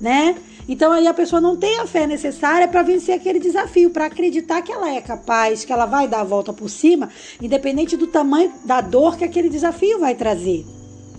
né? 0.00 0.36
Então 0.68 0.92
aí 0.92 1.06
a 1.06 1.14
pessoa 1.14 1.40
não 1.40 1.56
tem 1.56 1.78
a 1.80 1.86
fé 1.86 2.06
necessária 2.06 2.68
para 2.68 2.82
vencer 2.82 3.14
aquele 3.14 3.38
desafio, 3.38 3.90
para 3.90 4.06
acreditar 4.06 4.62
que 4.62 4.72
ela 4.72 4.90
é 4.90 5.00
capaz, 5.00 5.64
que 5.64 5.72
ela 5.72 5.86
vai 5.86 6.06
dar 6.06 6.20
a 6.20 6.24
volta 6.24 6.52
por 6.52 6.68
cima, 6.70 7.08
independente 7.40 7.96
do 7.96 8.06
tamanho 8.06 8.52
da 8.64 8.80
dor 8.80 9.16
que 9.16 9.24
aquele 9.24 9.48
desafio 9.48 9.98
vai 9.98 10.14
trazer, 10.14 10.64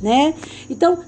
né? 0.02 0.34
Então 0.70 1.04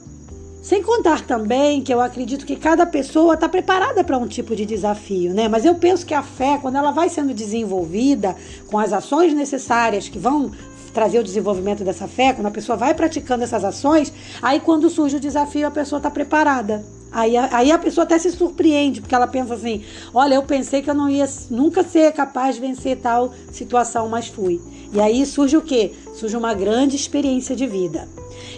sem 0.66 0.82
contar 0.82 1.22
também 1.22 1.80
que 1.80 1.94
eu 1.94 2.02
acredito 2.02 2.44
que 2.44 2.56
cada 2.56 2.88
pessoa 2.88 3.36
está 3.36 3.48
preparada 3.48 4.04
para 4.04 4.18
um 4.18 4.26
tipo 4.26 4.56
de 4.56 4.66
desafio, 4.66 5.32
né? 5.32 5.48
Mas 5.48 5.64
eu 5.64 5.76
penso 5.76 6.04
que 6.04 6.14
a 6.14 6.24
fé, 6.24 6.58
quando 6.60 6.76
ela 6.76 6.90
vai 6.90 7.08
sendo 7.08 7.36
desenvolvida 7.36 8.36
com 8.66 8.80
as 8.80 8.92
ações 8.92 9.32
necessárias 9.32 10.10
que 10.10 10.18
vão 10.18 10.52
trazer 10.92 11.20
o 11.20 11.24
desenvolvimento 11.24 11.84
dessa 11.84 12.08
fé, 12.08 12.34
quando 12.34 12.48
a 12.48 12.52
pessoa 12.52 12.76
vai 12.76 12.96
praticando 12.96 13.44
essas 13.44 13.64
ações, 13.64 14.12
aí 14.42 14.60
quando 14.60 14.90
surge 14.90 15.18
o 15.18 15.20
desafio, 15.20 15.68
a 15.68 15.72
pessoa 15.72 16.00
está 16.00 16.10
preparada. 16.10 16.84
Aí, 17.12 17.38
aí 17.38 17.72
a 17.72 17.78
pessoa 17.78 18.04
até 18.04 18.18
se 18.18 18.32
surpreende, 18.32 19.02
porque 19.02 19.14
ela 19.14 19.28
pensa 19.28 19.54
assim: 19.54 19.84
olha, 20.14 20.34
eu 20.34 20.44
pensei 20.44 20.82
que 20.82 20.90
eu 20.90 20.96
não 20.96 21.08
ia 21.08 21.30
nunca 21.52 21.84
ser 21.84 22.12
capaz 22.12 22.56
de 22.56 22.62
vencer 22.62 22.98
tal 22.98 23.32
situação, 23.52 24.10
mas 24.10 24.28
fui. 24.28 24.60
E 24.92 25.00
aí 25.00 25.26
surge 25.26 25.56
o 25.56 25.62
quê? 25.62 25.94
Surge 26.16 26.36
uma 26.36 26.54
grande 26.54 26.96
experiência 26.96 27.56
de 27.56 27.68
vida. 27.68 28.08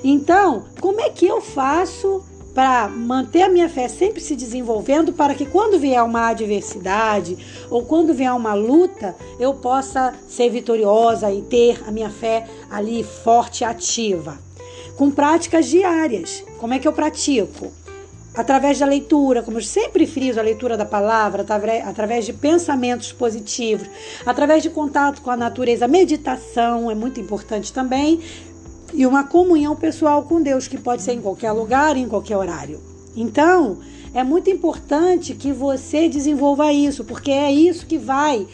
Então, 0.04 0.66
como 0.80 1.02
é 1.02 1.10
que 1.10 1.26
eu 1.26 1.42
faço 1.42 2.24
para 2.54 2.88
manter 2.88 3.44
a 3.44 3.50
minha 3.50 3.70
fé 3.70 3.88
sempre 3.88 4.20
se 4.20 4.36
desenvolvendo 4.36 5.14
para 5.14 5.36
que 5.36 5.46
quando 5.46 5.80
vier 5.80 6.04
uma 6.04 6.30
adversidade 6.30 7.38
ou 7.70 7.86
quando 7.86 8.14
vier 8.14 8.34
uma 8.34 8.54
luta, 8.54 9.16
eu 9.40 9.54
possa 9.54 10.14
ser 10.28 10.50
vitoriosa 10.50 11.32
e 11.32 11.42
ter 11.42 11.84
a 11.88 11.92
minha 11.92 12.10
fé 12.10 12.48
ali 12.70 13.04
forte 13.04 13.64
ativa? 13.64 14.40
Com 14.96 15.12
práticas 15.12 15.68
diárias. 15.68 16.44
Como 16.58 16.74
é 16.74 16.80
que 16.80 16.88
eu 16.88 16.94
pratico? 16.94 17.72
Através 18.38 18.78
da 18.78 18.86
leitura, 18.86 19.42
como 19.42 19.58
eu 19.58 19.64
sempre 19.64 20.06
friso, 20.06 20.40
a 20.40 20.44
leitura 20.44 20.78
da 20.78 20.86
palavra, 20.86 21.44
através 21.86 22.24
de 22.24 22.32
pensamentos 22.32 23.12
positivos, 23.12 23.90
através 24.26 24.62
de 24.62 24.70
contato 24.70 25.22
com 25.24 25.32
a 25.32 25.36
natureza, 25.36 25.88
meditação 25.88 26.90
é 26.92 26.96
muito 26.96 27.20
importante 27.20 27.74
também, 27.74 28.22
e 28.94 29.06
uma 29.06 29.24
comunhão 29.24 29.76
pessoal 29.76 30.24
com 30.24 30.42
Deus, 30.42 30.68
que 30.68 30.78
pode 30.78 31.02
ser 31.02 31.14
em 31.14 31.22
qualquer 31.22 31.52
lugar, 31.52 31.98
em 31.98 32.08
qualquer 32.08 32.38
horário. 32.38 32.80
Então, 33.16 33.80
é 34.14 34.24
muito 34.24 34.50
importante 34.50 35.34
que 35.34 35.52
você 35.52 36.08
desenvolva 36.08 36.72
isso, 36.72 37.04
porque 37.04 37.32
é 37.32 37.52
isso 37.52 37.88
que 37.88 37.98
vai 37.98 38.48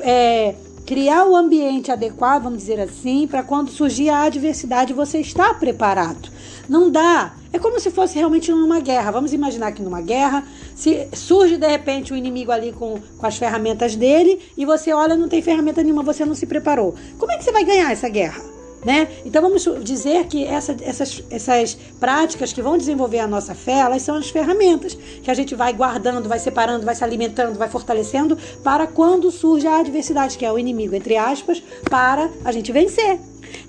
é, 0.00 0.54
criar 0.86 1.26
o 1.26 1.34
ambiente 1.34 1.90
adequado, 1.90 2.42
vamos 2.42 2.58
dizer 2.58 2.78
assim, 2.78 3.26
para 3.26 3.42
quando 3.42 3.70
surgir 3.70 4.10
a 4.10 4.22
adversidade 4.22 4.92
você 4.92 5.18
estar 5.18 5.58
preparado. 5.58 6.28
Não 6.68 6.90
dá. 6.90 7.34
É 7.52 7.58
como 7.58 7.78
se 7.78 7.90
fosse 7.90 8.16
realmente 8.16 8.50
numa 8.50 8.80
guerra. 8.80 9.10
Vamos 9.10 9.32
imaginar 9.32 9.72
que 9.72 9.82
numa 9.82 10.00
guerra, 10.00 10.44
se 10.74 11.08
surge 11.12 11.56
de 11.56 11.66
repente 11.66 12.12
o 12.12 12.14
um 12.14 12.18
inimigo 12.18 12.50
ali 12.50 12.72
com, 12.72 13.00
com 13.16 13.26
as 13.26 13.36
ferramentas 13.36 13.94
dele 13.94 14.40
e 14.56 14.64
você 14.64 14.92
olha, 14.92 15.16
não 15.16 15.28
tem 15.28 15.42
ferramenta 15.42 15.82
nenhuma, 15.82 16.02
você 16.02 16.24
não 16.24 16.34
se 16.34 16.46
preparou. 16.46 16.94
Como 17.18 17.30
é 17.30 17.36
que 17.36 17.44
você 17.44 17.52
vai 17.52 17.64
ganhar 17.64 17.92
essa 17.92 18.08
guerra? 18.08 18.53
Né? 18.84 19.08
Então 19.24 19.40
vamos 19.40 19.66
dizer 19.82 20.26
que 20.26 20.44
essa, 20.44 20.76
essas, 20.82 21.24
essas 21.30 21.74
práticas 21.98 22.52
que 22.52 22.60
vão 22.60 22.76
desenvolver 22.76 23.20
a 23.20 23.26
nossa 23.26 23.54
fé, 23.54 23.78
elas 23.78 24.02
são 24.02 24.16
as 24.16 24.28
ferramentas 24.28 24.94
que 24.94 25.30
a 25.30 25.34
gente 25.34 25.54
vai 25.54 25.72
guardando, 25.72 26.28
vai 26.28 26.38
separando, 26.38 26.84
vai 26.84 26.94
se 26.94 27.02
alimentando, 27.02 27.58
vai 27.58 27.68
fortalecendo 27.68 28.36
para 28.62 28.86
quando 28.86 29.30
surge 29.30 29.66
a 29.66 29.78
adversidade, 29.78 30.36
que 30.36 30.44
é 30.44 30.52
o 30.52 30.58
inimigo, 30.58 30.94
entre 30.94 31.16
aspas, 31.16 31.62
para 31.88 32.28
a 32.44 32.52
gente 32.52 32.70
vencer. 32.72 33.18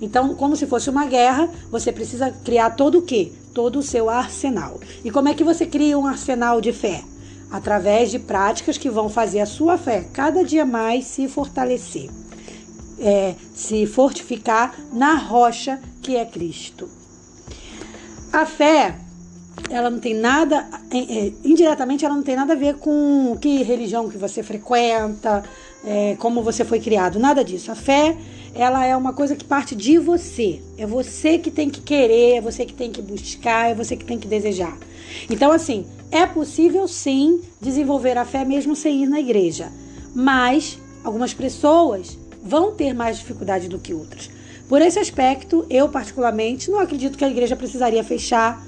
Então, 0.02 0.36
como 0.36 0.56
se 0.56 0.68
fosse 0.68 0.90
uma 0.90 1.06
guerra, 1.06 1.50
você 1.72 1.92
precisa 1.92 2.32
criar 2.44 2.72
todo 2.72 3.00
o 3.00 3.02
quê? 3.02 3.32
Todo 3.54 3.80
o 3.80 3.84
seu 3.84 4.10
arsenal. 4.10 4.80
E 5.04 5.10
como 5.10 5.30
é 5.30 5.34
que 5.34 5.44
você 5.44 5.66
cria 5.66 5.98
um 5.98 6.06
arsenal 6.06 6.60
de 6.60 6.74
fé? 6.74 7.02
Através 7.50 8.12
de 8.12 8.20
práticas 8.20 8.78
que 8.78 8.90
vão 8.90 9.08
fazer 9.08 9.40
a 9.40 9.46
sua 9.46 9.78
fé 9.78 10.06
cada 10.12 10.44
dia 10.44 10.66
mais 10.66 11.06
se 11.06 11.30
fortalecer 11.30 12.10
é, 13.00 13.36
se 13.54 13.86
fortificar 13.86 14.76
na 14.94 15.16
rocha 15.16 15.80
que 16.02 16.16
é 16.16 16.26
Cristo. 16.26 16.90
A 18.32 18.46
fé, 18.46 18.96
ela 19.70 19.90
não 19.90 20.00
tem 20.00 20.14
nada, 20.14 20.68
é, 20.92 20.98
é, 20.98 21.34
indiretamente, 21.44 22.06
ela 22.06 22.16
não 22.16 22.24
tem 22.24 22.36
nada 22.36 22.54
a 22.54 22.56
ver 22.56 22.76
com 22.76 23.38
que 23.40 23.64
religião 23.64 24.10
que 24.10 24.18
você 24.18 24.44
frequenta, 24.44 25.44
é, 25.86 26.16
como 26.20 26.42
você 26.42 26.66
foi 26.66 26.80
criado, 26.80 27.20
nada 27.20 27.44
disso. 27.44 27.72
A 27.72 27.76
fé, 27.76 28.18
ela 28.54 28.86
é 28.86 28.96
uma 28.96 29.14
coisa 29.14 29.36
que 29.36 29.46
parte 29.46 29.76
de 29.76 29.98
você. 29.98 30.62
É 30.78 30.86
você 30.86 31.38
que 31.38 31.52
tem 31.52 31.70
que 31.70 31.82
querer, 31.82 32.38
é 32.38 32.42
você 32.42 32.66
que 32.66 32.74
tem 32.74 32.92
que 32.92 33.02
buscar, 33.02 33.72
é 33.72 33.76
você 33.76 33.96
que 33.96 34.06
tem 34.06 34.18
que 34.18 34.28
desejar. 34.28 34.78
Então, 35.30 35.52
assim, 35.52 35.86
é 36.12 36.26
possível 36.26 36.88
sim 36.88 37.42
desenvolver 37.62 38.18
a 38.18 38.26
fé 38.26 38.44
mesmo 38.44 38.76
sem 38.76 39.04
ir 39.04 39.08
na 39.08 39.20
igreja, 39.20 39.72
mas 40.14 40.78
algumas 41.04 41.34
pessoas 41.34 42.18
vão 42.46 42.72
ter 42.72 42.94
mais 42.94 43.18
dificuldade 43.18 43.68
do 43.68 43.80
que 43.80 43.94
outras. 43.94 44.30
Por 44.70 44.82
esse 44.82 45.00
aspecto, 45.00 45.66
eu 45.70 45.90
particularmente 45.90 46.70
não 46.70 46.80
acredito 46.80 47.18
que 47.18 47.26
a 47.26 47.30
igreja 47.30 47.56
precisaria 47.56 48.04
fechar 48.04 48.64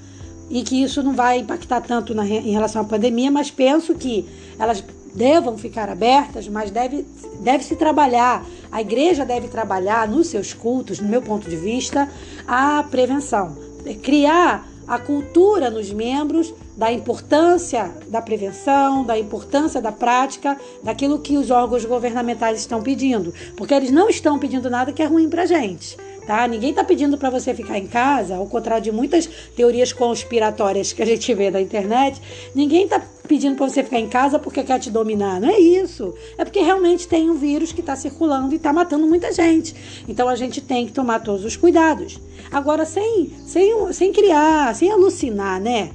e 0.49 0.63
que 0.63 0.81
isso 0.81 1.03
não 1.03 1.13
vai 1.13 1.39
impactar 1.39 1.81
tanto 1.81 2.15
na, 2.15 2.25
em 2.25 2.51
relação 2.51 2.81
à 2.81 2.85
pandemia, 2.85 3.29
mas 3.29 3.51
penso 3.51 3.93
que 3.95 4.27
elas 4.57 4.83
devam 5.13 5.57
ficar 5.57 5.89
abertas, 5.89 6.47
mas 6.47 6.69
deve, 6.69 7.05
deve 7.39 7.63
se 7.63 7.75
trabalhar, 7.75 8.45
a 8.71 8.81
igreja 8.81 9.25
deve 9.25 9.47
trabalhar 9.47 10.07
nos 10.07 10.27
seus 10.27 10.53
cultos, 10.53 10.99
no 10.99 11.07
meu 11.07 11.21
ponto 11.21 11.49
de 11.49 11.55
vista, 11.55 12.09
a 12.47 12.83
prevenção. 12.83 13.57
Criar 14.03 14.67
a 14.87 14.99
cultura 14.99 15.69
nos 15.69 15.91
membros 15.91 16.53
da 16.77 16.93
importância 16.93 17.91
da 18.07 18.21
prevenção, 18.21 19.03
da 19.03 19.17
importância 19.17 19.81
da 19.81 19.91
prática, 19.91 20.55
daquilo 20.83 21.17
que 21.17 21.35
os 21.35 21.49
órgãos 21.49 21.83
governamentais 21.83 22.59
estão 22.59 22.83
pedindo, 22.83 23.33
porque 23.55 23.73
eles 23.73 23.89
não 23.89 24.07
estão 24.07 24.37
pedindo 24.37 24.69
nada 24.69 24.93
que 24.93 25.01
é 25.01 25.05
ruim 25.05 25.27
para 25.27 25.47
gente. 25.47 25.97
Tá? 26.27 26.45
Ninguém 26.45 26.71
está 26.71 26.83
pedindo 26.83 27.17
para 27.17 27.29
você 27.29 27.53
ficar 27.53 27.77
em 27.77 27.87
casa, 27.87 28.35
ao 28.35 28.45
contrário 28.45 28.83
de 28.83 28.91
muitas 28.91 29.25
teorias 29.55 29.93
conspiratórias 29.93 30.91
que 30.91 31.01
a 31.01 31.05
gente 31.05 31.33
vê 31.33 31.49
na 31.49 31.61
internet. 31.61 32.21
Ninguém 32.53 32.83
está 32.83 33.01
pedindo 33.25 33.55
para 33.55 33.69
você 33.69 33.81
ficar 33.81 33.99
em 33.99 34.09
casa 34.09 34.37
porque 34.37 34.61
quer 34.61 34.77
te 34.77 34.91
dominar. 34.91 35.39
Não 35.39 35.49
é 35.49 35.57
isso. 35.57 36.13
É 36.37 36.43
porque 36.43 36.59
realmente 36.59 37.07
tem 37.07 37.29
um 37.29 37.35
vírus 37.35 37.71
que 37.71 37.79
está 37.79 37.95
circulando 37.95 38.51
e 38.51 38.57
está 38.57 38.73
matando 38.73 39.07
muita 39.07 39.31
gente. 39.31 39.73
Então 40.05 40.27
a 40.27 40.35
gente 40.35 40.59
tem 40.59 40.85
que 40.85 40.91
tomar 40.91 41.19
todos 41.19 41.45
os 41.45 41.55
cuidados. 41.55 42.19
Agora, 42.51 42.85
sem, 42.85 43.31
sem, 43.45 43.93
sem 43.93 44.11
criar, 44.11 44.75
sem 44.75 44.91
alucinar, 44.91 45.61
né? 45.61 45.91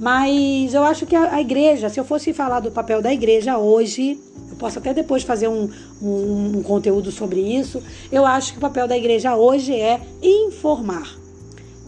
Mas 0.00 0.72
eu 0.72 0.82
acho 0.82 1.04
que 1.04 1.14
a, 1.14 1.34
a 1.34 1.40
igreja, 1.42 1.90
se 1.90 2.00
eu 2.00 2.04
fosse 2.04 2.32
falar 2.32 2.60
do 2.60 2.70
papel 2.70 3.02
da 3.02 3.12
igreja 3.12 3.58
hoje, 3.58 4.18
posso 4.58 4.78
até 4.78 4.94
depois 4.94 5.22
fazer 5.22 5.46
um, 5.46 5.68
um, 6.00 6.58
um 6.58 6.62
conteúdo 6.62 7.12
sobre 7.12 7.40
isso. 7.40 7.82
Eu 8.10 8.24
acho 8.24 8.52
que 8.52 8.58
o 8.58 8.60
papel 8.60 8.88
da 8.88 8.96
igreja 8.96 9.36
hoje 9.36 9.74
é 9.74 10.00
informar, 10.22 11.18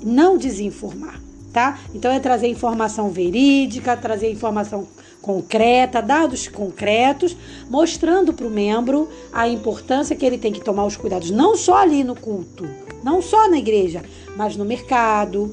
não 0.03 0.37
desinformar, 0.37 1.19
tá? 1.55 1.79
Então 1.95 2.11
é 2.13 2.21
trazer 2.21 2.49
informação 2.49 3.09
verídica, 3.09 3.97
trazer 3.97 4.31
informação 4.31 4.87
concreta, 5.23 6.03
dados 6.03 6.49
concretos, 6.49 7.35
mostrando 7.71 8.35
para 8.35 8.47
o 8.47 8.51
membro 8.51 9.09
a 9.33 9.49
importância 9.49 10.15
que 10.15 10.27
ele 10.27 10.37
tem 10.37 10.53
que 10.53 10.61
tomar 10.61 10.85
os 10.85 10.97
cuidados, 10.97 11.31
não 11.31 11.57
só 11.57 11.77
ali 11.77 12.05
no 12.05 12.15
culto, 12.15 12.69
não 13.03 13.23
só 13.23 13.49
na 13.49 13.57
igreja, 13.57 14.03
mas 14.37 14.55
no 14.55 14.67
mercado, 14.67 15.51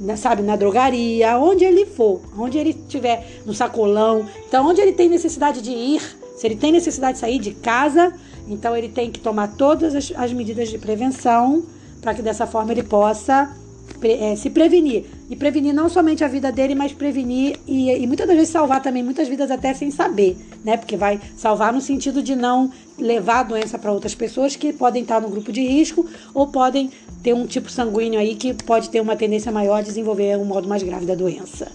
na, 0.00 0.16
sabe, 0.16 0.42
na 0.42 0.56
drogaria, 0.56 1.38
onde 1.38 1.64
ele 1.64 1.84
for, 1.84 2.20
onde 2.36 2.56
ele 2.58 2.70
estiver, 2.70 3.42
no 3.44 3.52
sacolão. 3.52 4.26
Então, 4.48 4.66
onde 4.66 4.80
ele 4.80 4.92
tem 4.92 5.08
necessidade 5.08 5.60
de 5.60 5.70
ir, 5.70 6.00
se 6.36 6.46
ele 6.46 6.56
tem 6.56 6.72
necessidade 6.72 7.14
de 7.14 7.20
sair 7.20 7.38
de 7.38 7.52
casa, 7.52 8.12
então 8.48 8.74
ele 8.76 8.88
tem 8.88 9.10
que 9.10 9.20
tomar 9.20 9.48
todas 9.48 9.94
as, 9.94 10.12
as 10.16 10.32
medidas 10.32 10.70
de 10.70 10.78
prevenção 10.78 11.64
para 12.00 12.14
que 12.14 12.22
dessa 12.22 12.46
forma 12.46 12.72
ele 12.72 12.82
possa 12.82 13.54
é, 14.02 14.34
se 14.34 14.48
prevenir. 14.50 15.04
E 15.28 15.36
prevenir 15.36 15.74
não 15.74 15.88
somente 15.88 16.24
a 16.24 16.28
vida 16.28 16.50
dele, 16.50 16.74
mas 16.74 16.92
prevenir 16.92 17.58
e, 17.66 17.90
e, 17.90 18.06
muitas 18.06 18.26
das 18.26 18.36
vezes 18.36 18.50
salvar 18.50 18.82
também 18.82 19.02
muitas 19.02 19.28
vidas 19.28 19.50
até 19.50 19.74
sem 19.74 19.90
saber, 19.90 20.36
né? 20.64 20.76
Porque 20.76 20.96
vai 20.96 21.20
salvar 21.36 21.72
no 21.72 21.80
sentido 21.80 22.22
de 22.22 22.34
não 22.34 22.72
levar 22.98 23.40
a 23.40 23.42
doença 23.44 23.78
para 23.78 23.92
outras 23.92 24.14
pessoas 24.14 24.56
que 24.56 24.72
podem 24.72 25.02
estar 25.02 25.20
no 25.20 25.28
grupo 25.28 25.52
de 25.52 25.60
risco 25.60 26.06
ou 26.34 26.48
podem 26.48 26.90
ter 27.22 27.34
um 27.34 27.46
tipo 27.46 27.70
sanguíneo 27.70 28.18
aí 28.18 28.34
que 28.34 28.54
pode 28.54 28.90
ter 28.90 29.00
uma 29.00 29.16
tendência 29.16 29.52
maior 29.52 29.76
a 29.76 29.82
desenvolver 29.82 30.36
um 30.38 30.44
modo 30.44 30.68
mais 30.68 30.82
grave 30.82 31.06
da 31.06 31.14
doença. 31.14 31.70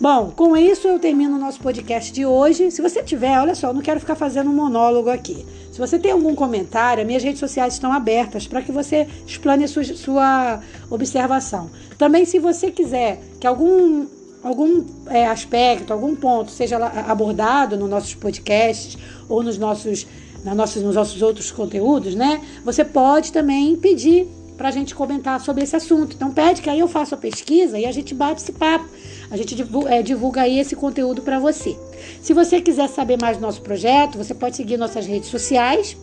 Bom, 0.00 0.32
com 0.34 0.56
isso 0.56 0.88
eu 0.88 0.98
termino 0.98 1.36
o 1.36 1.38
nosso 1.38 1.60
podcast 1.60 2.12
de 2.12 2.26
hoje. 2.26 2.72
Se 2.72 2.82
você 2.82 3.02
tiver, 3.02 3.38
olha 3.38 3.54
só, 3.54 3.72
não 3.72 3.80
quero 3.80 4.00
ficar 4.00 4.16
fazendo 4.16 4.50
um 4.50 4.54
monólogo 4.54 5.08
aqui. 5.08 5.46
Se 5.70 5.78
você 5.78 5.96
tem 5.96 6.10
algum 6.10 6.34
comentário, 6.34 7.06
minhas 7.06 7.22
redes 7.22 7.38
sociais 7.38 7.74
estão 7.74 7.92
abertas 7.92 8.46
para 8.46 8.60
que 8.60 8.72
você 8.72 9.06
explane 9.24 9.68
sua, 9.68 9.84
sua 9.84 10.60
observação. 10.90 11.70
Também, 11.96 12.24
se 12.24 12.40
você 12.40 12.70
quiser 12.70 13.20
que 13.38 13.46
algum 13.46 14.06
algum 14.42 14.84
é, 15.06 15.26
aspecto, 15.26 15.92
algum 15.92 16.16
ponto 16.16 16.50
seja 16.50 16.76
abordado 16.76 17.76
nos 17.76 17.88
nossos 17.88 18.14
podcasts 18.14 18.98
ou 19.28 19.42
nos 19.42 19.56
nossos, 19.56 20.06
na 20.44 20.54
nos 20.54 20.94
nossos 20.94 21.22
outros 21.22 21.50
conteúdos, 21.50 22.14
né? 22.14 22.40
Você 22.64 22.84
pode 22.84 23.32
também 23.32 23.76
pedir 23.76 24.26
para 24.56 24.68
a 24.68 24.72
gente 24.72 24.94
comentar 24.94 25.40
sobre 25.40 25.64
esse 25.64 25.74
assunto. 25.74 26.14
Então 26.14 26.30
pede 26.32 26.62
que 26.62 26.70
aí 26.70 26.78
eu 26.78 26.88
faço 26.88 27.14
a 27.14 27.18
pesquisa 27.18 27.78
e 27.78 27.86
a 27.86 27.92
gente 27.92 28.14
bate 28.14 28.42
esse 28.42 28.52
papo. 28.52 28.86
A 29.30 29.36
gente 29.36 29.54
divulga, 29.54 29.94
é, 29.94 30.02
divulga 30.02 30.42
aí 30.42 30.58
esse 30.58 30.76
conteúdo 30.76 31.22
para 31.22 31.38
você. 31.38 31.76
Se 32.20 32.32
você 32.32 32.60
quiser 32.60 32.88
saber 32.88 33.18
mais 33.20 33.36
do 33.36 33.40
nosso 33.40 33.62
projeto, 33.62 34.18
você 34.18 34.34
pode 34.34 34.56
seguir 34.56 34.76
nossas 34.76 35.06
redes 35.06 35.30
sociais 35.30 35.96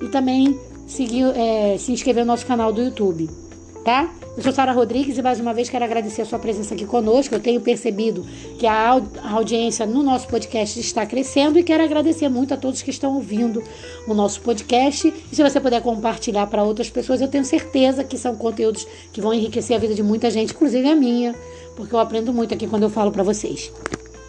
e 0.00 0.08
também 0.08 0.58
seguir, 0.86 1.24
é, 1.36 1.76
se 1.78 1.92
inscrever 1.92 2.24
no 2.24 2.32
nosso 2.32 2.46
canal 2.46 2.72
do 2.72 2.82
YouTube, 2.82 3.28
tá? 3.84 4.12
Eu 4.36 4.42
sou 4.42 4.52
Sara 4.52 4.72
Rodrigues 4.72 5.18
e 5.18 5.22
mais 5.22 5.40
uma 5.40 5.52
vez 5.52 5.68
quero 5.68 5.84
agradecer 5.84 6.22
a 6.22 6.24
sua 6.24 6.38
presença 6.38 6.74
aqui 6.74 6.84
conosco. 6.86 7.34
Eu 7.34 7.40
tenho 7.40 7.60
percebido 7.60 8.24
que 8.58 8.66
a, 8.66 9.00
audiência 9.32 9.84
no 9.86 10.02
nosso 10.02 10.28
podcast 10.28 10.78
está 10.78 11.04
crescendo 11.04 11.58
e 11.58 11.62
quero 11.62 11.82
agradecer 11.82 12.28
muito 12.28 12.54
a 12.54 12.56
todos 12.56 12.82
que 12.82 12.90
estão 12.90 13.14
ouvindo 13.14 13.62
o 14.06 14.14
nosso 14.14 14.40
podcast. 14.40 15.12
E 15.30 15.34
se 15.36 15.42
você 15.42 15.60
puder 15.60 15.82
compartilhar 15.82 16.46
para 16.46 16.62
outras 16.62 16.88
pessoas, 16.88 17.20
eu 17.20 17.28
tenho 17.28 17.44
certeza 17.44 18.04
que 18.04 18.16
são 18.16 18.36
conteúdos 18.36 18.86
que 19.12 19.20
vão 19.20 19.34
enriquecer 19.34 19.76
a 19.76 19.80
vida 19.80 19.94
de 19.94 20.02
muita 20.02 20.30
gente, 20.30 20.52
inclusive 20.52 20.88
a 20.88 20.94
minha 20.94 21.34
porque 21.80 21.94
eu 21.94 21.98
aprendo 21.98 22.32
muito 22.32 22.52
aqui 22.52 22.66
quando 22.66 22.82
eu 22.82 22.90
falo 22.90 23.10
para 23.10 23.22
vocês. 23.22 23.72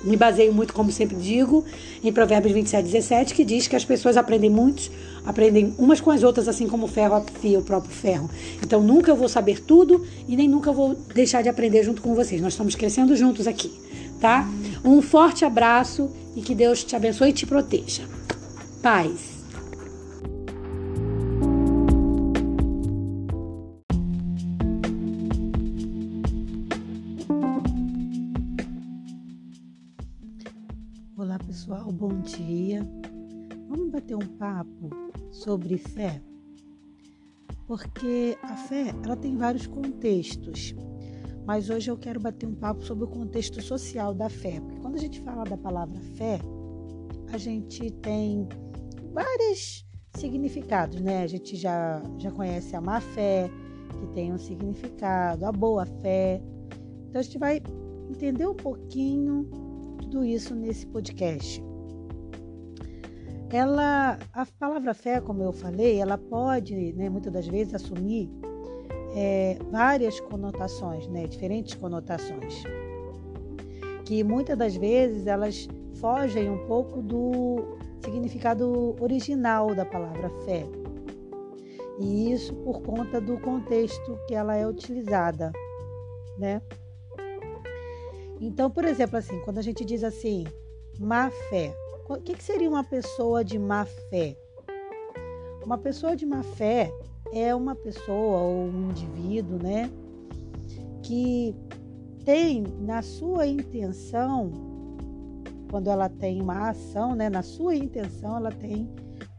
Me 0.04 0.18
baseio 0.18 0.54
muito, 0.54 0.74
como 0.74 0.92
sempre 0.92 1.16
digo, 1.16 1.64
em 2.04 2.12
Provérbios 2.12 2.54
27, 2.54 2.86
17, 2.86 3.34
que 3.34 3.46
diz 3.46 3.68
que 3.68 3.76
as 3.76 3.86
pessoas 3.86 4.18
aprendem 4.18 4.50
muitos, 4.50 4.90
aprendem 5.26 5.74
umas 5.78 6.02
com 6.02 6.10
as 6.10 6.24
outras, 6.24 6.48
assim 6.48 6.68
como 6.68 6.86
o 6.86 6.88
ferro 6.88 7.16
afia 7.16 7.60
o 7.60 7.62
próprio 7.62 7.94
ferro. 7.94 8.30
Então 8.64 8.82
nunca 8.82 9.12
eu 9.12 9.16
vou 9.16 9.30
saber 9.30 9.60
tudo 9.62 10.06
e 10.28 10.36
nem 10.36 10.48
nunca 10.48 10.72
vou 10.72 10.96
deixar 11.14 11.42
de 11.42 11.50
aprender 11.50 11.84
junto 11.84 12.02
com 12.02 12.16
vocês. 12.16 12.42
Nós 12.42 12.54
estamos 12.54 12.76
crescendo 12.76 13.16
juntos 13.16 13.48
aqui, 13.48 13.72
tá? 14.20 14.50
Um 14.84 15.02
forte 15.02 15.46
abraço 15.46 16.10
e 16.36 16.42
que 16.42 16.56
Deus 16.56 16.84
te 16.84 16.96
abençoe 16.96 17.30
e 17.30 17.34
te 17.34 17.46
proteja. 17.46 18.04
Paz. 18.82 19.40
Bom 32.02 32.20
dia. 32.22 32.82
Vamos 33.70 33.92
bater 33.92 34.16
um 34.16 34.28
papo 34.40 34.90
sobre 35.30 35.78
fé? 35.78 36.20
Porque 37.68 38.36
a 38.42 38.56
fé, 38.56 38.88
ela 39.06 39.16
tem 39.16 39.38
vários 39.38 39.68
contextos. 39.68 40.74
Mas 41.46 41.70
hoje 41.70 41.92
eu 41.92 41.98
quero 41.98 42.20
bater 42.20 42.48
um 42.48 42.56
papo 42.56 42.84
sobre 42.84 43.04
o 43.04 43.08
contexto 43.08 43.62
social 43.62 44.16
da 44.16 44.30
fé. 44.30 44.60
Porque 44.60 44.80
quando 44.80 44.96
a 44.96 44.98
gente 44.98 45.22
fala 45.22 45.44
da 45.44 45.56
palavra 45.56 46.00
fé, 46.18 46.40
a 47.32 47.38
gente 47.38 47.92
tem 47.92 48.50
vários 49.14 49.86
significados, 50.16 51.00
né? 51.02 51.22
A 51.22 51.28
gente 51.28 51.56
já, 51.56 52.02
já 52.18 52.32
conhece 52.32 52.76
a 52.76 52.82
má 52.82 53.00
fé, 53.00 53.48
que 54.00 54.08
tem 54.16 54.34
um 54.34 54.40
significado, 54.40 55.46
a 55.46 55.52
boa 55.52 55.86
fé. 55.86 56.42
Então 57.10 57.20
a 57.20 57.24
gente 57.24 57.38
vai 57.38 57.62
entender 58.10 58.48
um 58.48 58.56
pouquinho 58.56 59.48
tudo 60.00 60.26
isso 60.26 60.56
nesse 60.56 60.88
podcast. 60.88 61.64
Ela, 63.54 64.18
a 64.32 64.46
palavra 64.46 64.94
fé, 64.94 65.20
como 65.20 65.44
eu 65.44 65.52
falei, 65.52 66.00
ela 66.00 66.18
pode, 66.18 66.94
né, 66.94 67.10
muitas 67.10 67.34
das 67.34 67.48
vezes, 67.48 67.74
assumir 67.74 68.30
é, 69.14 69.58
várias 69.70 70.22
conotações, 70.22 71.06
né, 71.08 71.28
diferentes 71.28 71.74
conotações, 71.74 72.64
que 74.06 74.24
muitas 74.24 74.58
das 74.58 74.76
vezes 74.76 75.28
elas 75.28 75.68
fogem 76.00 76.50
um 76.50 76.66
pouco 76.66 77.02
do 77.02 77.78
significado 78.00 78.96
original 79.02 79.76
da 79.76 79.86
palavra 79.86 80.30
fé. 80.46 80.66
E 82.00 82.32
isso 82.32 82.54
por 82.56 82.82
conta 82.82 83.20
do 83.20 83.38
contexto 83.40 84.18
que 84.28 84.34
ela 84.34 84.56
é 84.56 84.66
utilizada, 84.66 85.52
né? 86.38 86.62
Então, 88.40 88.72
por 88.72 88.86
exemplo, 88.86 89.18
assim, 89.18 89.40
quando 89.42 89.60
a 89.60 89.62
gente 89.62 89.86
diz 89.86 90.04
assim, 90.04 90.46
má 91.00 91.30
fé, 91.50 91.76
o 92.17 92.21
que, 92.21 92.34
que 92.34 92.43
seria 92.43 92.69
uma 92.69 92.84
pessoa 92.84 93.43
de 93.43 93.58
má 93.58 93.86
fé? 93.86 94.36
Uma 95.63 95.78
pessoa 95.78 96.15
de 96.15 96.26
má 96.26 96.43
fé 96.43 96.91
é 97.34 97.54
uma 97.56 97.76
pessoa 97.76 98.41
ou 98.41 98.65
um 98.65 98.89
indivíduo, 98.89 99.58
né, 99.62 99.89
que 101.04 101.56
tem 102.26 102.63
na 102.82 103.02
sua 103.02 103.47
intenção, 103.47 104.52
quando 105.69 105.89
ela 105.89 106.10
tem 106.10 106.41
uma 106.41 106.69
ação, 106.69 107.15
né, 107.15 107.30
na 107.30 107.41
sua 107.41 107.76
intenção, 107.76 108.36
ela 108.36 108.52
tem 108.52 108.89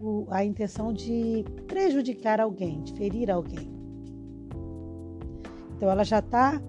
o, 0.01 0.27
a 0.31 0.45
intenção 0.45 0.93
de 0.93 1.45
prejudicar 1.67 2.41
alguém, 2.41 2.83
de 2.83 2.95
ferir 2.95 3.31
alguém. 3.31 3.71
Então, 5.77 5.91
ela 5.91 6.05
já 6.05 6.21
está 6.21 6.61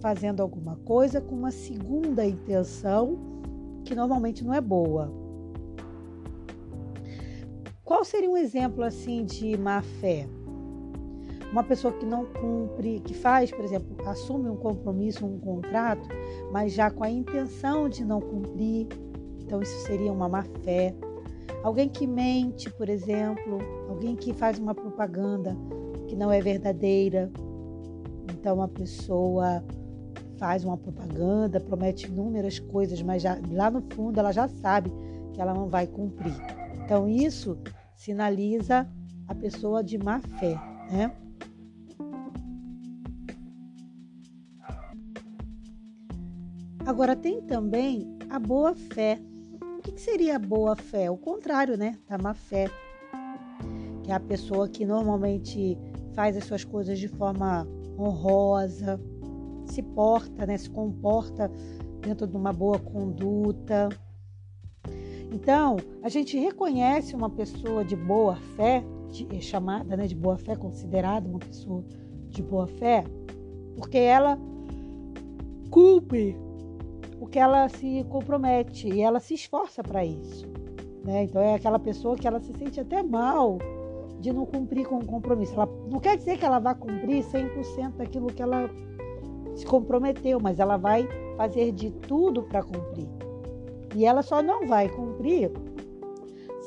fazendo 0.00 0.42
alguma 0.42 0.76
coisa 0.84 1.20
com 1.20 1.34
uma 1.34 1.50
segunda 1.50 2.24
intenção 2.26 3.16
que 3.84 3.94
normalmente 3.94 4.44
não 4.44 4.52
é 4.52 4.60
boa. 4.60 5.25
Qual 7.86 8.04
seria 8.04 8.28
um 8.28 8.36
exemplo 8.36 8.82
assim 8.82 9.24
de 9.24 9.56
má 9.56 9.80
fé? 9.80 10.28
Uma 11.52 11.62
pessoa 11.62 11.92
que 11.94 12.04
não 12.04 12.26
cumpre, 12.26 12.98
que 12.98 13.14
faz, 13.14 13.52
por 13.52 13.64
exemplo, 13.64 13.96
assume 14.08 14.50
um 14.50 14.56
compromisso, 14.56 15.24
um 15.24 15.38
contrato, 15.38 16.08
mas 16.50 16.72
já 16.72 16.90
com 16.90 17.04
a 17.04 17.08
intenção 17.08 17.88
de 17.88 18.04
não 18.04 18.20
cumprir, 18.20 18.88
então 19.38 19.62
isso 19.62 19.86
seria 19.86 20.12
uma 20.12 20.28
má 20.28 20.42
fé. 20.64 20.96
Alguém 21.62 21.88
que 21.88 22.08
mente, 22.08 22.68
por 22.70 22.88
exemplo, 22.88 23.60
alguém 23.88 24.16
que 24.16 24.34
faz 24.34 24.58
uma 24.58 24.74
propaganda 24.74 25.56
que 26.08 26.16
não 26.16 26.32
é 26.32 26.40
verdadeira, 26.40 27.30
então 28.32 28.60
a 28.60 28.66
pessoa 28.66 29.64
faz 30.38 30.64
uma 30.64 30.76
propaganda, 30.76 31.60
promete 31.60 32.08
inúmeras 32.08 32.58
coisas, 32.58 33.00
mas 33.00 33.22
já, 33.22 33.38
lá 33.48 33.70
no 33.70 33.80
fundo 33.94 34.18
ela 34.18 34.32
já 34.32 34.48
sabe 34.48 34.92
que 35.32 35.40
ela 35.40 35.54
não 35.54 35.68
vai 35.68 35.86
cumprir. 35.86 36.34
Então 36.84 37.08
isso 37.08 37.56
sinaliza 37.96 38.88
a 39.26 39.34
pessoa 39.34 39.82
de 39.82 39.98
má 39.98 40.20
fé, 40.20 40.54
né? 40.90 41.10
Agora 46.86 47.16
tem 47.16 47.42
também 47.42 48.16
a 48.30 48.38
boa 48.38 48.74
fé. 48.74 49.18
O 49.60 49.82
que 49.82 50.00
seria 50.00 50.36
a 50.36 50.38
boa 50.38 50.76
fé? 50.76 51.10
O 51.10 51.16
contrário, 51.16 51.76
né? 51.76 51.98
Da 52.08 52.16
má 52.16 52.32
fé. 52.32 52.70
Que 54.04 54.12
é 54.12 54.14
a 54.14 54.20
pessoa 54.20 54.68
que 54.68 54.86
normalmente 54.86 55.76
faz 56.14 56.36
as 56.36 56.44
suas 56.44 56.62
coisas 56.62 56.98
de 56.98 57.08
forma 57.08 57.66
honrosa, 57.98 59.00
se 59.66 59.82
porta, 59.82 60.46
né, 60.46 60.56
se 60.56 60.70
comporta 60.70 61.50
dentro 62.00 62.26
de 62.26 62.36
uma 62.36 62.52
boa 62.52 62.78
conduta. 62.78 63.88
Então, 65.32 65.76
a 66.02 66.08
gente 66.08 66.38
reconhece 66.38 67.14
uma 67.14 67.28
pessoa 67.28 67.84
de 67.84 67.96
boa 67.96 68.36
fé, 68.56 68.84
de, 69.10 69.26
é 69.34 69.40
chamada 69.40 69.96
né, 69.96 70.06
de 70.06 70.14
boa 70.14 70.38
fé, 70.38 70.54
considerada 70.56 71.28
uma 71.28 71.38
pessoa 71.38 71.84
de 72.28 72.42
boa 72.42 72.66
fé, 72.66 73.04
porque 73.76 73.98
ela 73.98 74.38
cumpre 75.70 76.36
o 77.20 77.26
que 77.26 77.38
ela 77.38 77.68
se 77.68 78.04
compromete 78.08 78.88
e 78.88 79.00
ela 79.00 79.20
se 79.20 79.34
esforça 79.34 79.82
para 79.82 80.04
isso. 80.04 80.46
Né? 81.04 81.24
Então, 81.24 81.40
é 81.40 81.54
aquela 81.54 81.78
pessoa 81.78 82.16
que 82.16 82.26
ela 82.26 82.40
se 82.40 82.52
sente 82.52 82.80
até 82.80 83.02
mal 83.02 83.58
de 84.20 84.32
não 84.32 84.46
cumprir 84.46 84.86
com 84.86 84.98
o 84.98 85.04
compromisso. 85.04 85.54
Ela, 85.54 85.68
não 85.90 85.98
quer 85.98 86.16
dizer 86.16 86.38
que 86.38 86.44
ela 86.44 86.58
vá 86.58 86.74
cumprir 86.74 87.24
100% 87.24 87.96
daquilo 87.96 88.28
que 88.28 88.42
ela 88.42 88.70
se 89.54 89.64
comprometeu, 89.64 90.38
mas 90.40 90.58
ela 90.58 90.76
vai 90.76 91.08
fazer 91.36 91.72
de 91.72 91.90
tudo 91.90 92.42
para 92.42 92.62
cumprir. 92.62 93.08
E 93.96 94.04
ela 94.04 94.22
só 94.22 94.42
não 94.42 94.66
vai 94.66 94.90
cumprir 94.90 95.50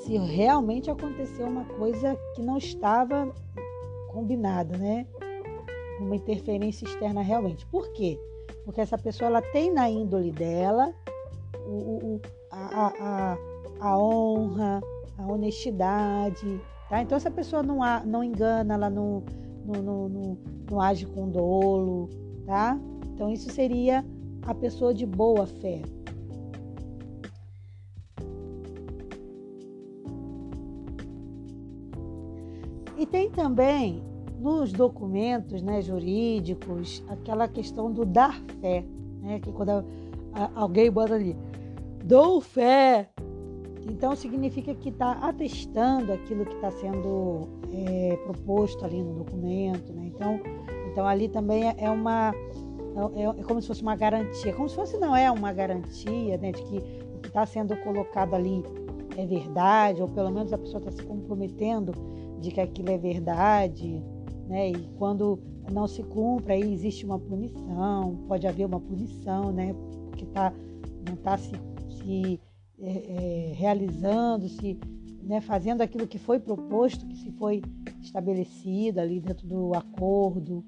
se 0.04 0.18
realmente 0.18 0.89
aconteceu 0.89 1.46
uma 1.46 1.63
coisa 1.63 2.18
que 2.34 2.42
não 2.42 2.58
estava 2.58 3.32
combinada, 4.12 4.76
né? 4.76 5.06
Uma 6.00 6.15
interferência 6.15 6.86
externa 6.86 7.22
realmente. 7.22 7.68
Por 7.68 7.94
quê? 7.94 8.20
Porque 8.65 8.82
essa 8.82 8.98
pessoa 8.98 9.30
ela 9.30 9.44
tem 9.44 9.72
na 9.72 9.88
índole 9.88 10.32
dela 10.32 10.92
o, 11.68 12.15
o, 12.15 12.22
a, 12.50 12.94
a, 13.00 13.38
a 13.80 14.00
honra, 14.00 14.82
a 15.15 15.28
honestidade, 15.32 16.60
tá? 16.89 17.04
Então 17.04 17.15
essa 17.15 17.30
pessoa 17.30 17.62
não, 17.62 17.82
não 18.08 18.24
engana, 18.24 18.74
ela 18.74 18.89
não, 18.89 19.24
não, 19.68 19.84
não, 19.84 20.10
não, 20.10 20.38
não 20.72 20.82
age 20.82 21.06
com 21.06 21.30
dolo, 21.30 22.10
tá? 22.48 22.76
Então 23.13 23.30
isso 23.30 23.52
seria 23.52 24.04
a 24.48 24.56
pessoa 24.56 24.96
de 24.96 25.06
boa 25.06 25.46
fé. 25.46 25.84
E 32.99 33.05
tem 33.05 33.29
também 33.29 34.03
nos 34.41 34.73
documentos 34.73 35.62
né, 35.62 35.81
jurídicos 35.81 37.01
aquela 37.07 37.47
questão 37.47 37.89
do 37.89 38.05
dar 38.05 38.38
fé, 38.59 38.83
né, 39.21 39.39
que 39.39 39.53
quando 39.53 39.85
alguém 40.53 40.91
bota 40.91 41.15
ali, 41.15 41.33
dou 42.03 42.41
fé, 42.41 43.09
então 43.89 44.13
significa 44.17 44.75
que 44.75 44.89
está 44.89 45.13
atestando 45.13 46.12
aquilo 46.12 46.45
que 46.45 46.53
está 46.55 46.71
sendo 46.71 47.47
é, 47.71 48.17
proposto 48.25 48.83
ali 48.83 49.01
no 49.01 49.23
documento, 49.23 49.93
né? 49.93 50.12
Então, 50.13 50.39
então 50.91 51.07
ali 51.07 51.29
também 51.29 51.73
é 51.77 51.89
uma 51.89 52.33
é, 53.15 53.23
é, 53.23 53.43
como 53.43 53.62
se 53.62 53.67
fosse 53.67 53.81
uma 53.81 53.95
garantia, 53.95 54.53
como 54.53 54.67
se 54.67 54.75
fosse 54.75 54.97
não 54.97 55.15
é 55.15 55.31
uma 55.31 55.53
garantia, 55.53 56.38
né, 56.38 56.51
de 56.51 56.62
que 56.63 56.77
o 57.15 57.19
que 57.19 57.29
está 57.29 57.45
sendo 57.45 57.77
colocado 57.77 58.33
ali 58.33 58.62
é 59.17 59.25
verdade, 59.25 60.01
ou 60.01 60.09
pelo 60.09 60.29
menos 60.29 60.51
a 60.51 60.57
pessoa 60.57 60.79
está 60.79 60.91
se 60.91 61.03
comprometendo 61.03 61.93
de 62.39 62.52
que 62.52 62.62
aquilo 62.62 62.89
é 62.89 62.97
verdade, 62.97 64.04
né? 64.47 64.71
E 64.71 64.89
quando 64.97 65.39
não 65.71 65.88
se 65.88 66.02
cumpre, 66.04 66.54
aí 66.54 66.73
existe 66.73 67.06
uma 67.06 67.19
punição, 67.19 68.15
pode 68.28 68.47
haver 68.47 68.65
uma 68.65 68.80
punição, 68.80 69.52
né? 69.52 69.75
Porque 70.10 70.25
tá, 70.28 70.54
não 71.08 71.13
está 71.13 71.38
se, 71.38 71.52
se 71.89 72.39
é, 72.80 72.89
é, 72.89 73.54
realizando, 73.54 74.47
se 74.47 74.80
né, 75.21 75.41
fazendo 75.41 75.82
aquilo 75.82 76.08
que 76.08 76.17
foi 76.17 76.39
proposto, 76.39 77.06
que 77.06 77.15
se 77.17 77.32
foi 77.32 77.62
estabelecido 78.02 78.99
ali 78.99 79.19
dentro 79.19 79.45
do 79.45 79.75
acordo. 79.75 80.63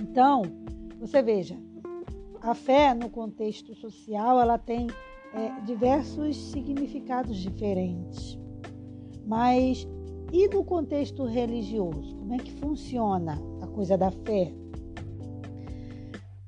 Então, 0.00 0.42
você 1.00 1.20
veja, 1.20 1.58
a 2.40 2.54
fé 2.54 2.94
no 2.94 3.08
contexto 3.10 3.74
social 3.74 4.40
ela 4.40 4.58
tem 4.58 4.86
é, 5.32 5.60
diversos 5.62 6.36
significados 6.52 7.36
diferentes. 7.38 8.38
Mas 9.26 9.88
e 10.34 10.48
no 10.48 10.64
contexto 10.64 11.24
religioso? 11.24 12.16
Como 12.16 12.34
é 12.34 12.38
que 12.38 12.50
funciona 12.50 13.40
a 13.62 13.68
coisa 13.68 13.96
da 13.96 14.10
fé? 14.10 14.52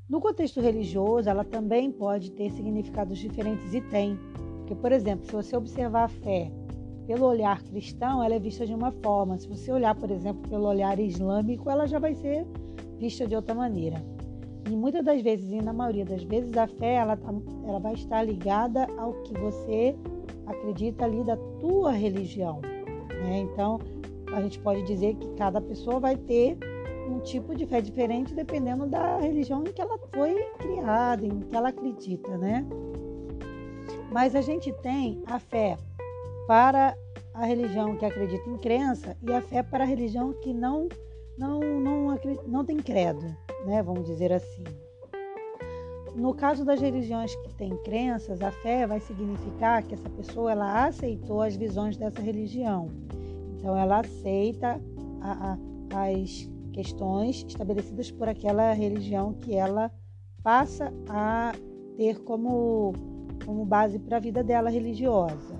No 0.09 0.21
contexto 0.21 0.61
religioso, 0.61 1.31
ela 1.31 1.45
também 1.45 1.93
pode 1.93 2.33
ter 2.33 2.51
significados 2.51 3.17
diferentes 3.17 3.73
e 3.73 3.81
tem. 3.81 4.19
Porque, 4.59 4.75
por 4.75 4.91
exemplo, 4.91 5.25
se 5.25 5.33
você 5.33 5.57
observar 5.57 6.07
a 6.07 6.09
fé 6.09 6.51
pelo 7.07 7.27
olhar 7.27 7.63
cristão, 7.63 8.25
ela 8.25 8.35
é 8.35 8.41
vista 8.41 8.67
de 8.67 8.75
uma 8.75 8.91
forma. 8.91 9.39
Se 9.39 9.47
você 9.47 9.71
olhar, 9.71 9.95
por 9.95 10.11
exemplo, 10.11 10.43
pelo 10.51 10.67
olhar 10.67 10.99
islâmico, 10.99 11.71
ela 11.71 11.87
já 11.87 12.01
vai 12.01 12.17
ser 12.17 12.45
vista 12.99 13.25
de 13.25 13.37
outra 13.37 13.55
maneira. 13.55 14.05
E 14.69 14.75
muitas 14.75 15.05
das 15.05 15.23
vezes, 15.23 15.53
e 15.53 15.63
na 15.63 15.73
maioria 15.73 16.05
das 16.05 16.25
vezes, 16.25 16.57
a 16.57 16.67
fé 16.67 16.95
ela, 16.95 17.17
tá, 17.17 17.33
ela 17.65 17.79
vai 17.79 17.95
estar 17.95 18.21
ligada 18.25 18.89
ao 18.99 19.13
que 19.23 19.33
você 19.39 19.95
acredita 20.45 21.05
ali 21.05 21.23
da 21.23 21.37
tua 21.61 21.93
religião. 21.93 22.61
Né? 23.23 23.39
Então, 23.39 23.79
a 24.33 24.41
gente 24.41 24.59
pode 24.59 24.83
dizer 24.83 25.15
que 25.15 25.29
cada 25.35 25.61
pessoa 25.61 26.01
vai 26.01 26.17
ter 26.17 26.59
um 27.09 27.21
tipo 27.21 27.55
de 27.55 27.67
fé 27.67 27.81
diferente 27.81 28.35
dependendo 28.35 28.87
da 28.87 29.19
religião 29.19 29.63
em 29.63 29.73
que 29.73 29.81
ela 29.81 29.99
foi 30.13 30.35
criada, 30.59 31.25
em 31.25 31.41
que 31.41 31.57
ela 31.57 31.69
acredita, 31.69 32.37
né? 32.37 32.67
Mas 34.11 34.35
a 34.35 34.41
gente 34.41 34.73
tem 34.83 35.23
a 35.27 35.39
fé 35.39 35.77
para 36.47 36.97
a 37.35 37.45
religião 37.45 37.97
que 37.97 38.05
acredita 38.05 38.49
em 38.49 38.57
crença 38.57 39.17
e 39.23 39.33
a 39.33 39.41
fé 39.41 39.63
para 39.63 39.85
a 39.85 39.87
religião 39.87 40.33
que 40.33 40.53
não 40.53 40.89
não 41.39 41.61
não, 41.61 42.19
não 42.47 42.65
tem 42.65 42.79
credo, 42.79 43.25
né? 43.65 43.83
Vamos 43.83 44.07
dizer 44.07 44.33
assim. 44.33 44.65
No 46.17 46.33
caso 46.33 46.65
das 46.65 46.81
religiões 46.81 47.37
que 47.37 47.53
têm 47.55 47.77
crenças, 47.85 48.41
a 48.41 48.51
fé 48.51 48.87
vai 48.87 48.99
significar 49.01 49.83
que 49.83 49.93
essa 49.93 50.09
pessoa 50.09 50.51
ela 50.51 50.87
aceitou 50.87 51.43
as 51.43 51.55
visões 51.55 51.99
dessa 51.99 52.23
religião. 52.23 52.89
Então 53.59 53.77
ela 53.77 54.01
aceita 54.01 54.81
a, 55.21 55.59
a, 55.93 56.05
as 56.11 56.51
questões 56.73 57.45
estabelecidas 57.47 58.11
por 58.11 58.31
aquela 58.31 58.73
religião 58.73 59.35
que 59.35 59.55
ela 59.55 59.93
passa 60.43 60.91
a 61.07 61.53
ter 61.99 62.19
como, 62.21 62.95
como 63.45 63.67
base 63.67 63.99
para 63.99 64.17
a 64.17 64.21
vida 64.21 64.43
dela 64.43 64.71
religiosa. 64.71 65.55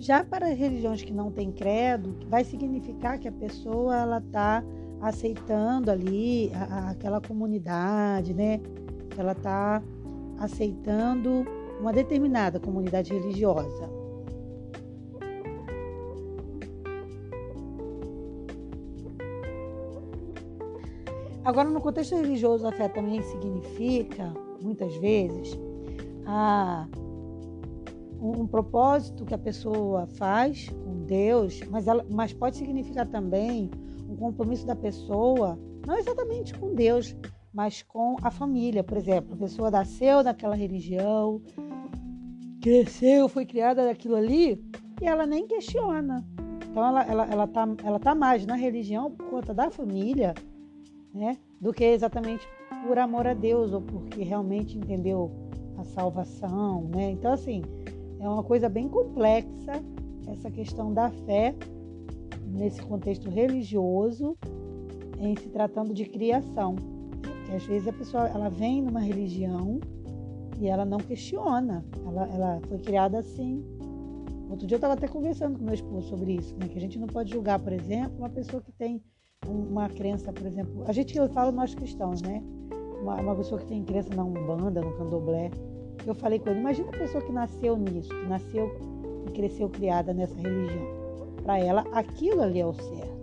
Já 0.00 0.24
para 0.24 0.46
religiões 0.46 1.00
que 1.00 1.12
não 1.12 1.30
têm 1.30 1.52
credo, 1.52 2.16
vai 2.28 2.42
significar 2.42 3.20
que 3.20 3.28
a 3.28 3.32
pessoa 3.32 3.96
ela 3.96 4.18
está 4.18 4.64
aceitando 5.04 5.90
ali 5.90 6.50
a, 6.54 6.64
a, 6.64 6.90
aquela 6.90 7.20
comunidade, 7.20 8.32
né? 8.32 8.60
Ela 9.18 9.32
está 9.32 9.82
aceitando 10.38 11.44
uma 11.78 11.92
determinada 11.92 12.58
comunidade 12.58 13.12
religiosa. 13.12 13.90
Agora, 21.44 21.68
no 21.68 21.80
contexto 21.82 22.16
religioso, 22.16 22.66
a 22.66 22.72
fé 22.72 22.88
também 22.88 23.20
significa, 23.20 24.32
muitas 24.62 24.96
vezes, 24.96 25.58
a, 26.24 26.88
um, 28.18 28.40
um 28.40 28.46
propósito 28.46 29.26
que 29.26 29.34
a 29.34 29.38
pessoa 29.38 30.06
faz 30.06 30.70
com 30.70 31.04
Deus, 31.04 31.60
mas, 31.68 31.86
ela, 31.86 32.06
mas 32.08 32.32
pode 32.32 32.56
significar 32.56 33.06
também 33.06 33.70
um 34.14 34.16
compromisso 34.16 34.66
da 34.66 34.74
pessoa, 34.76 35.58
não 35.86 35.98
exatamente 35.98 36.54
com 36.54 36.74
Deus, 36.74 37.14
mas 37.52 37.82
com 37.82 38.16
a 38.22 38.30
família. 38.30 38.82
Por 38.82 38.96
exemplo, 38.96 39.34
a 39.34 39.36
pessoa 39.36 39.70
nasceu 39.70 40.22
naquela 40.22 40.54
religião, 40.54 41.42
cresceu, 42.60 43.28
foi 43.28 43.44
criada 43.44 43.84
daquilo 43.84 44.16
ali, 44.16 44.62
e 45.02 45.06
ela 45.06 45.26
nem 45.26 45.46
questiona. 45.46 46.24
Então, 46.70 46.84
ela 46.84 47.02
ela, 47.04 47.26
ela 47.26 47.46
tá, 47.46 47.68
ela 47.84 48.00
tá 48.00 48.14
mais 48.14 48.46
na 48.46 48.54
religião 48.54 49.10
por 49.10 49.26
conta 49.26 49.52
da 49.52 49.70
família 49.70 50.34
né? 51.14 51.38
Do 51.60 51.72
que 51.72 51.84
exatamente 51.84 52.46
por 52.86 52.98
amor 52.98 53.26
a 53.26 53.32
Deus 53.32 53.72
ou 53.72 53.80
porque 53.80 54.24
realmente 54.24 54.76
entendeu 54.76 55.30
a 55.78 55.84
salvação, 55.84 56.82
né? 56.88 57.12
Então, 57.12 57.32
assim, 57.32 57.62
é 58.18 58.28
uma 58.28 58.42
coisa 58.42 58.68
bem 58.68 58.88
complexa 58.88 59.72
essa 60.26 60.50
questão 60.50 60.92
da 60.92 61.10
fé 61.10 61.54
nesse 62.54 62.80
contexto 62.82 63.28
religioso 63.28 64.36
em 65.18 65.36
se 65.36 65.48
tratando 65.48 65.92
de 65.92 66.04
criação. 66.06 66.76
Porque 67.20 67.52
às 67.52 67.64
vezes 67.64 67.88
a 67.88 67.92
pessoa 67.92 68.26
ela 68.28 68.48
vem 68.48 68.82
numa 68.82 69.00
religião 69.00 69.80
e 70.58 70.68
ela 70.68 70.84
não 70.84 70.98
questiona, 70.98 71.84
ela, 72.06 72.26
ela 72.32 72.60
foi 72.68 72.78
criada 72.78 73.18
assim. 73.18 73.62
Outro 74.48 74.66
dia 74.66 74.76
eu 74.76 74.78
estava 74.78 74.94
até 74.94 75.08
conversando 75.08 75.58
com 75.58 75.64
meu 75.64 75.74
esposo 75.74 76.08
sobre 76.08 76.34
isso, 76.34 76.54
né? 76.56 76.68
que 76.68 76.78
a 76.78 76.80
gente 76.80 76.98
não 76.98 77.08
pode 77.08 77.30
julgar, 77.32 77.58
por 77.58 77.72
exemplo, 77.72 78.18
uma 78.18 78.30
pessoa 78.30 78.62
que 78.62 78.70
tem 78.70 79.02
uma 79.46 79.88
crença, 79.88 80.32
por 80.32 80.46
exemplo, 80.46 80.84
a 80.86 80.92
gente 80.92 81.16
eu 81.16 81.28
falo 81.28 81.52
nós 81.52 81.74
cristãos, 81.74 82.22
né? 82.22 82.42
Uma, 83.02 83.20
uma 83.20 83.34
pessoa 83.34 83.60
que 83.60 83.66
tem 83.66 83.84
crença 83.84 84.14
na 84.14 84.24
Umbanda, 84.24 84.80
no 84.80 84.96
Candomblé. 84.96 85.50
Eu 86.06 86.14
falei 86.14 86.38
com 86.38 86.48
ele, 86.48 86.60
imagina 86.60 86.88
a 86.88 86.98
pessoa 86.98 87.22
que 87.22 87.32
nasceu 87.32 87.76
nisso, 87.76 88.08
que 88.08 88.26
nasceu 88.26 88.70
e 89.26 89.32
cresceu 89.32 89.68
criada 89.68 90.14
nessa 90.14 90.34
religião. 90.36 91.03
Para 91.44 91.58
ela, 91.58 91.84
aquilo 91.92 92.42
ali 92.42 92.60
é 92.60 92.66
o 92.66 92.72
certo. 92.72 93.14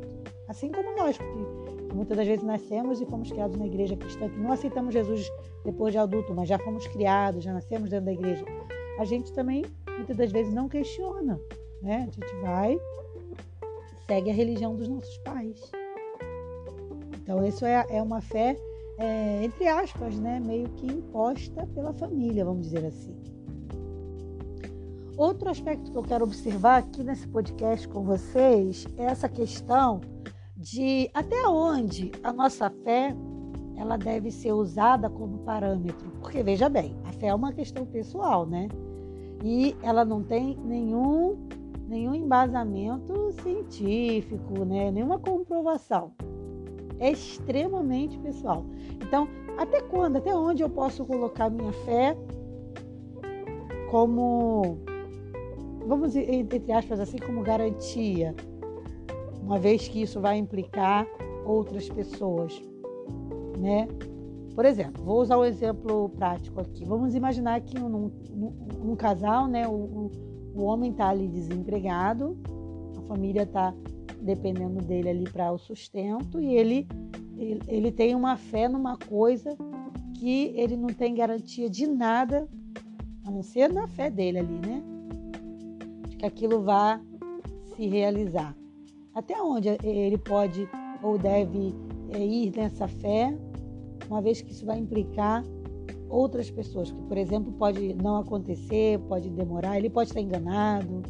Assim 0.48 0.70
como 0.70 0.96
nós, 0.96 1.18
porque 1.18 1.94
muitas 1.94 2.18
das 2.18 2.28
vezes 2.28 2.44
nascemos 2.44 3.02
e 3.02 3.06
fomos 3.06 3.32
criados 3.32 3.58
na 3.58 3.66
igreja 3.66 3.96
cristã, 3.96 4.30
que 4.30 4.40
não 4.40 4.52
aceitamos 4.52 4.94
Jesus 4.94 5.30
depois 5.66 5.92
de 5.92 5.98
adulto, 5.98 6.34
mas 6.34 6.48
já 6.48 6.60
fomos 6.60 6.86
criados, 6.88 7.44
já 7.44 7.54
nascemos 7.54 7.90
dentro 7.90 8.06
da 8.06 8.14
igreja. 8.14 8.46
A 9.00 9.06
gente 9.06 9.34
também, 9.34 9.66
muitas 9.98 10.16
das 10.16 10.32
vezes, 10.32 10.54
não 10.54 10.70
questiona, 10.70 11.40
né? 11.82 12.08
A 12.08 12.12
gente 12.12 12.36
vai, 12.42 12.80
segue 14.08 14.30
a 14.30 14.34
religião 14.34 14.76
dos 14.76 14.88
nossos 14.88 15.18
pais. 15.20 15.72
Então, 17.24 17.46
isso 17.46 17.66
é, 17.66 17.86
é 17.90 18.02
uma 18.02 18.22
fé, 18.22 18.58
é, 18.98 19.44
entre 19.44 19.68
aspas, 19.68 20.20
né, 20.20 20.40
meio 20.40 20.68
que 20.70 20.86
imposta 20.86 21.66
pela 21.74 21.94
família, 21.94 22.44
vamos 22.44 22.64
dizer 22.64 22.86
assim. 22.86 23.16
Outro 25.22 25.52
aspecto 25.52 25.92
que 25.92 25.96
eu 25.96 26.02
quero 26.02 26.24
observar 26.24 26.78
aqui 26.78 27.04
nesse 27.04 27.28
podcast 27.28 27.88
com 27.88 28.02
vocês 28.02 28.88
é 28.98 29.04
essa 29.04 29.30
questão 29.30 30.02
de 30.58 31.12
até 31.14 31.48
onde 31.48 32.12
a 32.24 32.34
nossa 32.34 32.72
fé 32.84 33.16
ela 33.78 33.98
deve 33.98 34.32
ser 34.32 34.52
usada 34.52 35.12
como 35.12 35.38
parâmetro. 35.44 36.10
Porque 36.20 36.42
veja 36.42 36.68
bem, 36.68 36.96
a 37.06 37.12
fé 37.14 37.28
é 37.28 37.36
uma 37.36 37.54
questão 37.54 37.86
pessoal, 37.86 38.48
né? 38.48 38.68
E 39.44 39.76
ela 39.84 40.04
não 40.04 40.24
tem 40.24 40.58
nenhum 40.66 41.38
nenhum 41.88 42.16
embasamento 42.16 43.32
científico, 43.44 44.66
né? 44.66 44.90
Nenhuma 44.90 45.20
comprovação. 45.20 46.14
É 46.98 47.12
extremamente 47.12 48.18
pessoal. 48.18 48.66
Então, 49.00 49.28
até 49.56 49.82
quando, 49.82 50.16
até 50.16 50.36
onde 50.36 50.64
eu 50.64 50.70
posso 50.70 51.06
colocar 51.06 51.52
minha 51.52 51.74
fé 51.74 52.18
como 53.92 54.90
vamos 55.92 56.16
entre 56.16 56.72
aspas 56.72 57.00
assim 57.00 57.18
como 57.18 57.42
garantia, 57.42 58.36
uma 59.42 59.60
vez 59.60 59.88
que 59.88 60.02
isso 60.02 60.20
vai 60.22 60.38
implicar 60.38 61.06
outras 61.46 61.90
pessoas 61.90 62.62
né? 63.62 63.88
Por 64.56 64.66
exemplo, 64.66 65.04
vou 65.04 65.22
usar 65.22 65.38
um 65.38 65.46
exemplo 65.46 66.10
prático 66.10 66.60
aqui. 66.60 66.84
Vamos 66.84 67.16
imaginar 67.16 67.62
que 67.62 67.80
um, 67.80 68.12
um, 68.34 68.92
um 68.92 68.96
casal, 68.96 69.48
né? 69.48 69.68
O, 69.68 70.12
o 70.54 70.64
homem 70.64 70.92
está 70.92 71.10
ali 71.10 71.28
desempregado, 71.28 72.38
a 72.98 73.02
família 73.04 73.44
está 73.44 73.74
dependendo 74.22 74.84
dele 74.84 75.10
ali 75.10 75.24
para 75.24 75.52
o 75.52 75.58
sustento 75.58 76.40
e 76.40 76.54
ele, 76.56 76.88
ele, 77.38 77.62
ele 77.68 77.92
tem 77.92 78.14
uma 78.14 78.36
fé 78.36 78.68
numa 78.68 78.98
coisa 78.98 79.56
que 80.16 80.54
ele 80.56 80.76
não 80.76 80.90
tem 80.90 81.16
garantia 81.16 81.70
de 81.70 81.88
nada, 81.88 82.48
a 83.26 83.32
não 83.32 83.42
ser 83.42 83.72
na 83.72 83.88
fé 83.88 84.10
dele 84.10 84.40
ali, 84.40 84.60
né? 84.68 84.84
Que 86.22 86.28
aquilo 86.28 86.62
vá 86.62 87.02
se 87.76 87.88
realizar. 87.88 88.56
Até 89.16 89.42
onde 89.42 89.70
ele 89.84 90.20
pode 90.20 90.70
ou 91.02 91.18
deve 91.18 91.74
é, 92.12 92.24
ir 92.24 92.56
nessa 92.56 92.88
fé 92.88 93.36
uma 94.08 94.22
vez 94.22 94.40
que 94.40 94.52
isso 94.52 94.64
vai 94.64 94.78
implicar 94.78 95.44
outras 96.10 96.52
pessoas, 96.52 96.92
que, 96.92 97.02
por 97.02 97.18
exemplo, 97.18 97.52
pode 97.54 97.96
não 97.96 98.18
acontecer, 98.18 99.00
pode 99.10 99.32
demorar, 99.32 99.80
ele 99.80 99.90
pode 99.90 100.12
estar 100.12 100.22
enganado 100.22 101.02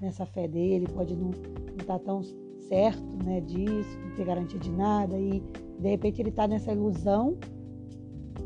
nessa 0.00 0.24
fé 0.24 0.46
dele, 0.46 0.86
pode 0.94 1.16
não, 1.16 1.32
não 1.32 1.76
estar 1.80 1.98
tão 1.98 2.22
certo 2.68 3.02
né, 3.24 3.40
disso, 3.40 3.98
não 4.04 4.14
ter 4.14 4.24
garantia 4.24 4.60
de 4.60 4.70
nada, 4.70 5.18
e 5.18 5.42
de 5.80 5.88
repente 5.88 6.22
ele 6.22 6.28
está 6.28 6.46
nessa 6.46 6.70
ilusão. 6.70 7.36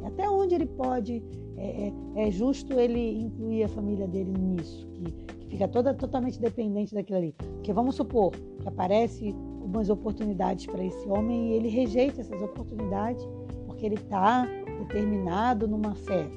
Até 0.02 0.30
onde 0.30 0.54
ele 0.54 0.66
pode, 0.66 1.22
é, 1.58 1.88
é, 1.88 1.92
é, 2.14 2.30
justo 2.30 2.72
ele 2.80 3.20
incluir 3.20 3.64
a 3.64 3.68
família 3.68 4.08
dele 4.08 4.32
nisso, 4.32 4.88
que 4.94 5.35
fica 5.48 5.68
toda 5.68 5.94
totalmente 5.94 6.40
dependente 6.40 6.94
daquilo 6.94 7.18
ali. 7.18 7.32
Porque 7.32 7.72
vamos 7.72 7.94
supor 7.94 8.32
que 8.32 8.68
aparece 8.68 9.34
algumas 9.60 9.90
oportunidades 9.90 10.66
para 10.66 10.84
esse 10.84 11.08
homem 11.08 11.50
e 11.50 11.52
ele 11.54 11.68
rejeita 11.68 12.20
essas 12.20 12.40
oportunidades 12.42 13.26
porque 13.66 13.86
ele 13.86 13.96
está 13.96 14.46
determinado 14.78 15.66
numa 15.66 15.94
fé 15.94 16.28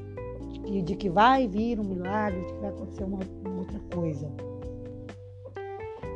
de 0.51 0.59
que, 0.59 0.81
de 0.81 0.95
que, 0.95 1.09
vai 1.09 1.47
vir 1.47 1.79
um 1.79 1.83
milagre, 1.83 2.43
de 2.45 2.53
que 2.53 2.59
vai 2.59 2.69
acontecer 2.69 3.03
uma, 3.03 3.19
uma 3.45 3.59
outra 3.59 3.79
coisa. 3.93 4.31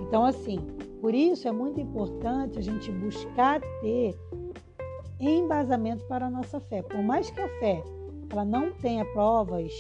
Então, 0.02 0.26
assim, 0.26 0.60
por 1.00 1.14
isso 1.14 1.48
é 1.48 1.52
muito 1.52 1.80
importante 1.80 2.58
a 2.58 2.62
gente 2.62 2.92
buscar 2.92 3.62
ter 3.82 4.16
embasamento 5.20 6.04
para 6.06 6.26
a 6.26 6.30
nossa 6.30 6.60
fé. 6.60 6.82
Por 6.82 7.02
mais 7.02 7.30
que 7.30 7.40
a 7.40 7.48
fé 7.60 7.84
ela 8.32 8.44
não 8.44 8.72
tenha 8.72 9.06
provas 9.06 9.72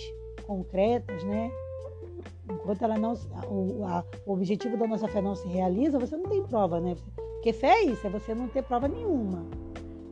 concretas, 0.45 1.23
né? 1.23 1.51
Enquanto 2.49 2.81
ela 2.81 2.97
não, 2.97 3.13
o, 3.49 3.85
a, 3.85 4.03
o 4.25 4.33
objetivo 4.33 4.77
da 4.77 4.87
nossa 4.87 5.07
fé 5.07 5.21
não 5.21 5.35
se 5.35 5.47
realiza, 5.47 5.97
você 5.97 6.17
não 6.17 6.29
tem 6.29 6.43
prova, 6.43 6.79
né? 6.79 6.95
Porque 7.15 7.53
fé 7.53 7.67
é 7.67 7.85
isso, 7.85 8.05
é 8.05 8.09
você 8.09 8.33
não 8.35 8.47
ter 8.47 8.63
prova 8.63 8.87
nenhuma. 8.87 9.45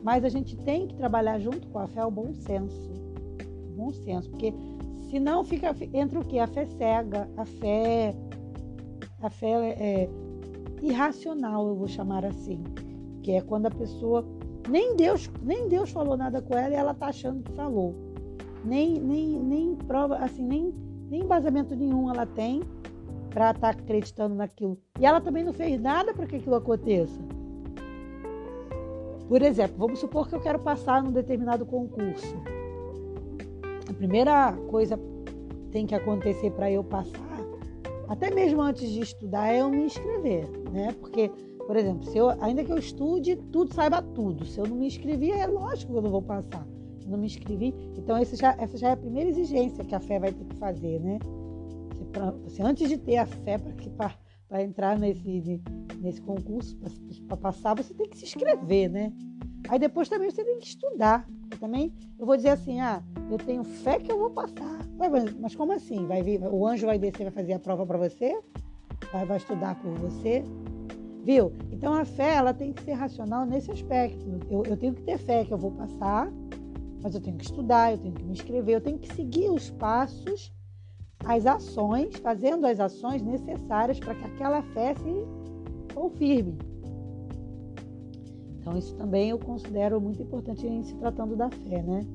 Mas 0.02 0.24
a 0.24 0.28
gente 0.28 0.56
tem 0.56 0.86
que 0.86 0.94
trabalhar 0.94 1.38
junto 1.38 1.68
com 1.68 1.78
a 1.78 1.86
fé 1.86 2.04
o 2.04 2.10
bom 2.10 2.32
senso. 2.32 2.90
O 3.70 3.74
bom 3.76 3.92
senso, 3.92 4.30
porque 4.30 4.52
senão 5.10 5.44
fica 5.44 5.74
entra 5.92 6.18
o 6.18 6.24
que? 6.24 6.38
A 6.38 6.46
fé 6.46 6.66
cega, 6.66 7.28
a 7.36 7.44
fé 7.44 8.14
a 9.20 9.30
fé 9.30 9.76
é 9.78 10.10
irracional, 10.82 11.68
eu 11.68 11.76
vou 11.76 11.86
chamar 11.86 12.24
assim, 12.24 12.64
que 13.22 13.32
é 13.32 13.40
quando 13.40 13.66
a 13.66 13.70
pessoa 13.70 14.26
nem 14.68 14.96
Deus, 14.96 15.30
nem 15.42 15.68
Deus 15.68 15.90
falou 15.90 16.16
nada 16.16 16.42
com 16.42 16.56
ela 16.56 16.74
e 16.74 16.76
ela 16.76 16.94
tá 16.94 17.06
achando 17.06 17.42
que 17.42 17.52
falou. 17.52 17.94
Nem 18.64 19.00
nem 19.00 19.38
nem 19.38 19.74
prova, 19.74 20.16
assim, 20.16 20.42
nem 20.42 20.72
nem 21.12 21.20
embasamento 21.20 21.76
nenhum 21.76 22.08
ela 22.08 22.24
tem 22.24 22.62
para 23.28 23.50
estar 23.50 23.74
tá 23.74 23.80
acreditando 23.82 24.34
naquilo. 24.34 24.78
E 24.98 25.04
ela 25.04 25.20
também 25.20 25.44
não 25.44 25.52
fez 25.52 25.78
nada 25.78 26.14
para 26.14 26.26
que 26.26 26.36
aquilo 26.36 26.54
aconteça. 26.54 27.20
Por 29.28 29.42
exemplo, 29.42 29.76
vamos 29.76 29.98
supor 29.98 30.26
que 30.26 30.34
eu 30.34 30.40
quero 30.40 30.58
passar 30.58 31.02
num 31.02 31.12
determinado 31.12 31.66
concurso. 31.66 32.34
A 33.90 33.92
primeira 33.92 34.52
coisa 34.70 34.96
que 34.96 35.68
tem 35.70 35.86
que 35.86 35.94
acontecer 35.94 36.50
para 36.52 36.70
eu 36.70 36.82
passar, 36.82 37.38
até 38.08 38.30
mesmo 38.30 38.62
antes 38.62 38.88
de 38.88 39.00
estudar, 39.00 39.52
é 39.52 39.60
eu 39.60 39.68
me 39.68 39.84
inscrever, 39.84 40.48
né? 40.72 40.94
Porque, 40.98 41.30
por 41.66 41.76
exemplo, 41.76 42.04
se 42.04 42.16
eu, 42.16 42.30
ainda 42.40 42.64
que 42.64 42.72
eu 42.72 42.78
estude, 42.78 43.36
tudo 43.36 43.74
saiba 43.74 44.00
tudo. 44.00 44.46
Se 44.46 44.58
eu 44.58 44.66
não 44.66 44.76
me 44.76 44.86
inscrevi, 44.86 45.30
é 45.30 45.46
lógico 45.46 45.92
que 45.92 45.98
eu 45.98 46.02
não 46.02 46.10
vou 46.10 46.22
passar. 46.22 46.66
Não 47.12 47.18
me 47.18 47.26
inscrevi. 47.26 47.74
Então, 47.94 48.16
já, 48.24 48.56
essa 48.58 48.78
já 48.78 48.88
é 48.88 48.92
a 48.92 48.96
primeira 48.96 49.28
exigência 49.28 49.84
que 49.84 49.94
a 49.94 50.00
fé 50.00 50.18
vai 50.18 50.32
ter 50.32 50.44
que 50.46 50.56
fazer, 50.56 50.98
né? 50.98 51.18
Você, 51.90 52.04
pra, 52.06 52.30
você 52.30 52.62
antes 52.62 52.88
de 52.88 52.96
ter 52.96 53.18
a 53.18 53.26
fé 53.26 53.58
para 54.48 54.62
entrar 54.62 54.98
nesse, 54.98 55.60
nesse 56.00 56.22
concurso, 56.22 56.74
para 57.28 57.36
passar, 57.36 57.76
você 57.76 57.92
tem 57.92 58.08
que 58.08 58.16
se 58.16 58.24
inscrever, 58.24 58.88
né? 58.88 59.12
Aí 59.68 59.78
depois 59.78 60.08
também 60.08 60.30
você 60.30 60.42
tem 60.42 60.58
que 60.58 60.66
estudar. 60.66 61.28
Eu 61.50 61.58
também 61.58 61.92
eu 62.18 62.24
vou 62.24 62.34
dizer 62.34 62.48
assim, 62.48 62.80
ah, 62.80 63.02
eu 63.30 63.36
tenho 63.36 63.62
fé 63.62 63.98
que 63.98 64.10
eu 64.10 64.18
vou 64.18 64.30
passar. 64.30 64.78
Mas 65.38 65.54
como 65.54 65.72
assim? 65.72 66.06
Vai 66.06 66.22
vir, 66.22 66.40
o 66.42 66.66
anjo 66.66 66.86
vai 66.86 66.98
descer, 66.98 67.24
vai 67.24 67.32
fazer 67.32 67.52
a 67.52 67.58
prova 67.58 67.84
para 67.84 67.98
você? 67.98 68.40
Vai, 69.12 69.26
vai 69.26 69.36
estudar 69.36 69.74
por 69.82 69.92
você? 69.98 70.42
Viu? 71.24 71.52
Então 71.70 71.92
a 71.92 72.04
fé 72.04 72.36
ela 72.36 72.54
tem 72.54 72.72
que 72.72 72.82
ser 72.82 72.92
racional 72.92 73.44
nesse 73.44 73.70
aspecto. 73.70 74.40
Eu, 74.50 74.64
eu 74.64 74.76
tenho 74.78 74.94
que 74.94 75.02
ter 75.02 75.18
fé 75.18 75.44
que 75.44 75.52
eu 75.52 75.58
vou 75.58 75.72
passar, 75.72 76.32
mas 77.02 77.14
eu 77.14 77.20
tenho 77.20 77.36
que 77.36 77.44
estudar, 77.44 77.92
eu 77.92 77.98
tenho 77.98 78.14
que 78.14 78.22
me 78.22 78.32
inscrever, 78.32 78.76
eu 78.76 78.80
tenho 78.80 78.98
que 78.98 79.12
seguir 79.14 79.50
os 79.50 79.70
passos, 79.70 80.52
as 81.24 81.46
ações, 81.46 82.16
fazendo 82.16 82.66
as 82.66 82.78
ações 82.78 83.22
necessárias 83.22 83.98
para 83.98 84.14
que 84.14 84.24
aquela 84.24 84.62
fé 84.62 84.94
se 84.94 85.94
confirme. 85.94 86.56
Então, 88.60 88.78
isso 88.78 88.94
também 88.94 89.30
eu 89.30 89.38
considero 89.38 90.00
muito 90.00 90.22
importante 90.22 90.66
em 90.66 90.84
se 90.84 90.94
tratando 90.94 91.34
da 91.34 91.50
fé, 91.50 91.82
né? 91.82 92.06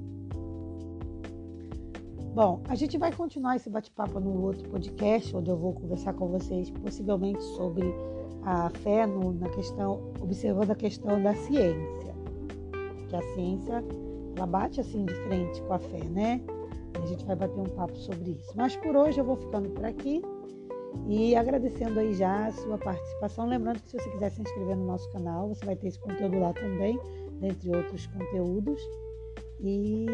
Bom, 2.33 2.61
a 2.69 2.75
gente 2.75 2.97
vai 2.97 3.11
continuar 3.11 3.55
esse 3.55 3.69
bate-papo 3.69 4.19
no 4.19 4.43
outro 4.43 4.69
podcast, 4.69 5.35
onde 5.35 5.49
eu 5.49 5.57
vou 5.57 5.73
conversar 5.73 6.13
com 6.13 6.27
vocês 6.27 6.69
possivelmente 6.69 7.41
sobre 7.41 7.83
a 8.43 8.69
fé 8.69 9.05
no, 9.05 9.33
na 9.33 9.49
questão, 9.49 10.13
observando 10.21 10.71
a 10.71 10.75
questão 10.75 11.21
da 11.21 11.33
ciência. 11.33 12.15
Que 13.09 13.15
a 13.15 13.21
ciência, 13.33 13.83
ela 14.37 14.45
bate 14.45 14.79
assim 14.79 15.03
de 15.03 15.13
frente 15.23 15.61
com 15.63 15.73
a 15.73 15.79
fé, 15.79 16.03
né? 16.05 16.41
A 17.01 17.05
gente 17.05 17.25
vai 17.25 17.35
bater 17.35 17.59
um 17.59 17.65
papo 17.65 17.95
sobre 17.97 18.31
isso. 18.31 18.53
Mas 18.55 18.75
por 18.77 18.95
hoje 18.95 19.19
eu 19.19 19.25
vou 19.25 19.35
ficando 19.35 19.69
por 19.69 19.83
aqui. 19.83 20.21
E 21.07 21.35
agradecendo 21.35 21.99
aí 21.99 22.13
já 22.13 22.47
a 22.47 22.51
sua 22.51 22.77
participação. 22.77 23.47
Lembrando 23.47 23.81
que 23.81 23.89
se 23.89 23.97
você 23.97 24.09
quiser 24.09 24.31
se 24.31 24.41
inscrever 24.41 24.75
no 24.75 24.85
nosso 24.85 25.09
canal, 25.11 25.49
você 25.49 25.65
vai 25.65 25.75
ter 25.75 25.87
esse 25.87 25.99
conteúdo 25.99 26.39
lá 26.39 26.53
também, 26.53 26.99
dentre 27.39 27.75
outros 27.75 28.07
conteúdos. 28.07 28.81
E 29.59 30.05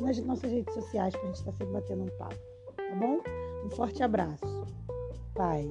nas 0.00 0.18
nossas 0.22 0.50
redes 0.50 0.72
sociais, 0.74 1.14
para 1.14 1.22
a 1.22 1.26
gente 1.26 1.36
estar 1.36 1.52
tá 1.52 1.58
sempre 1.58 1.72
batendo 1.72 2.02
um 2.04 2.18
papo. 2.18 2.36
Tá 2.76 2.94
bom? 2.96 3.20
Um 3.64 3.70
forte 3.70 4.02
abraço. 4.02 4.66
Paz. 5.34 5.70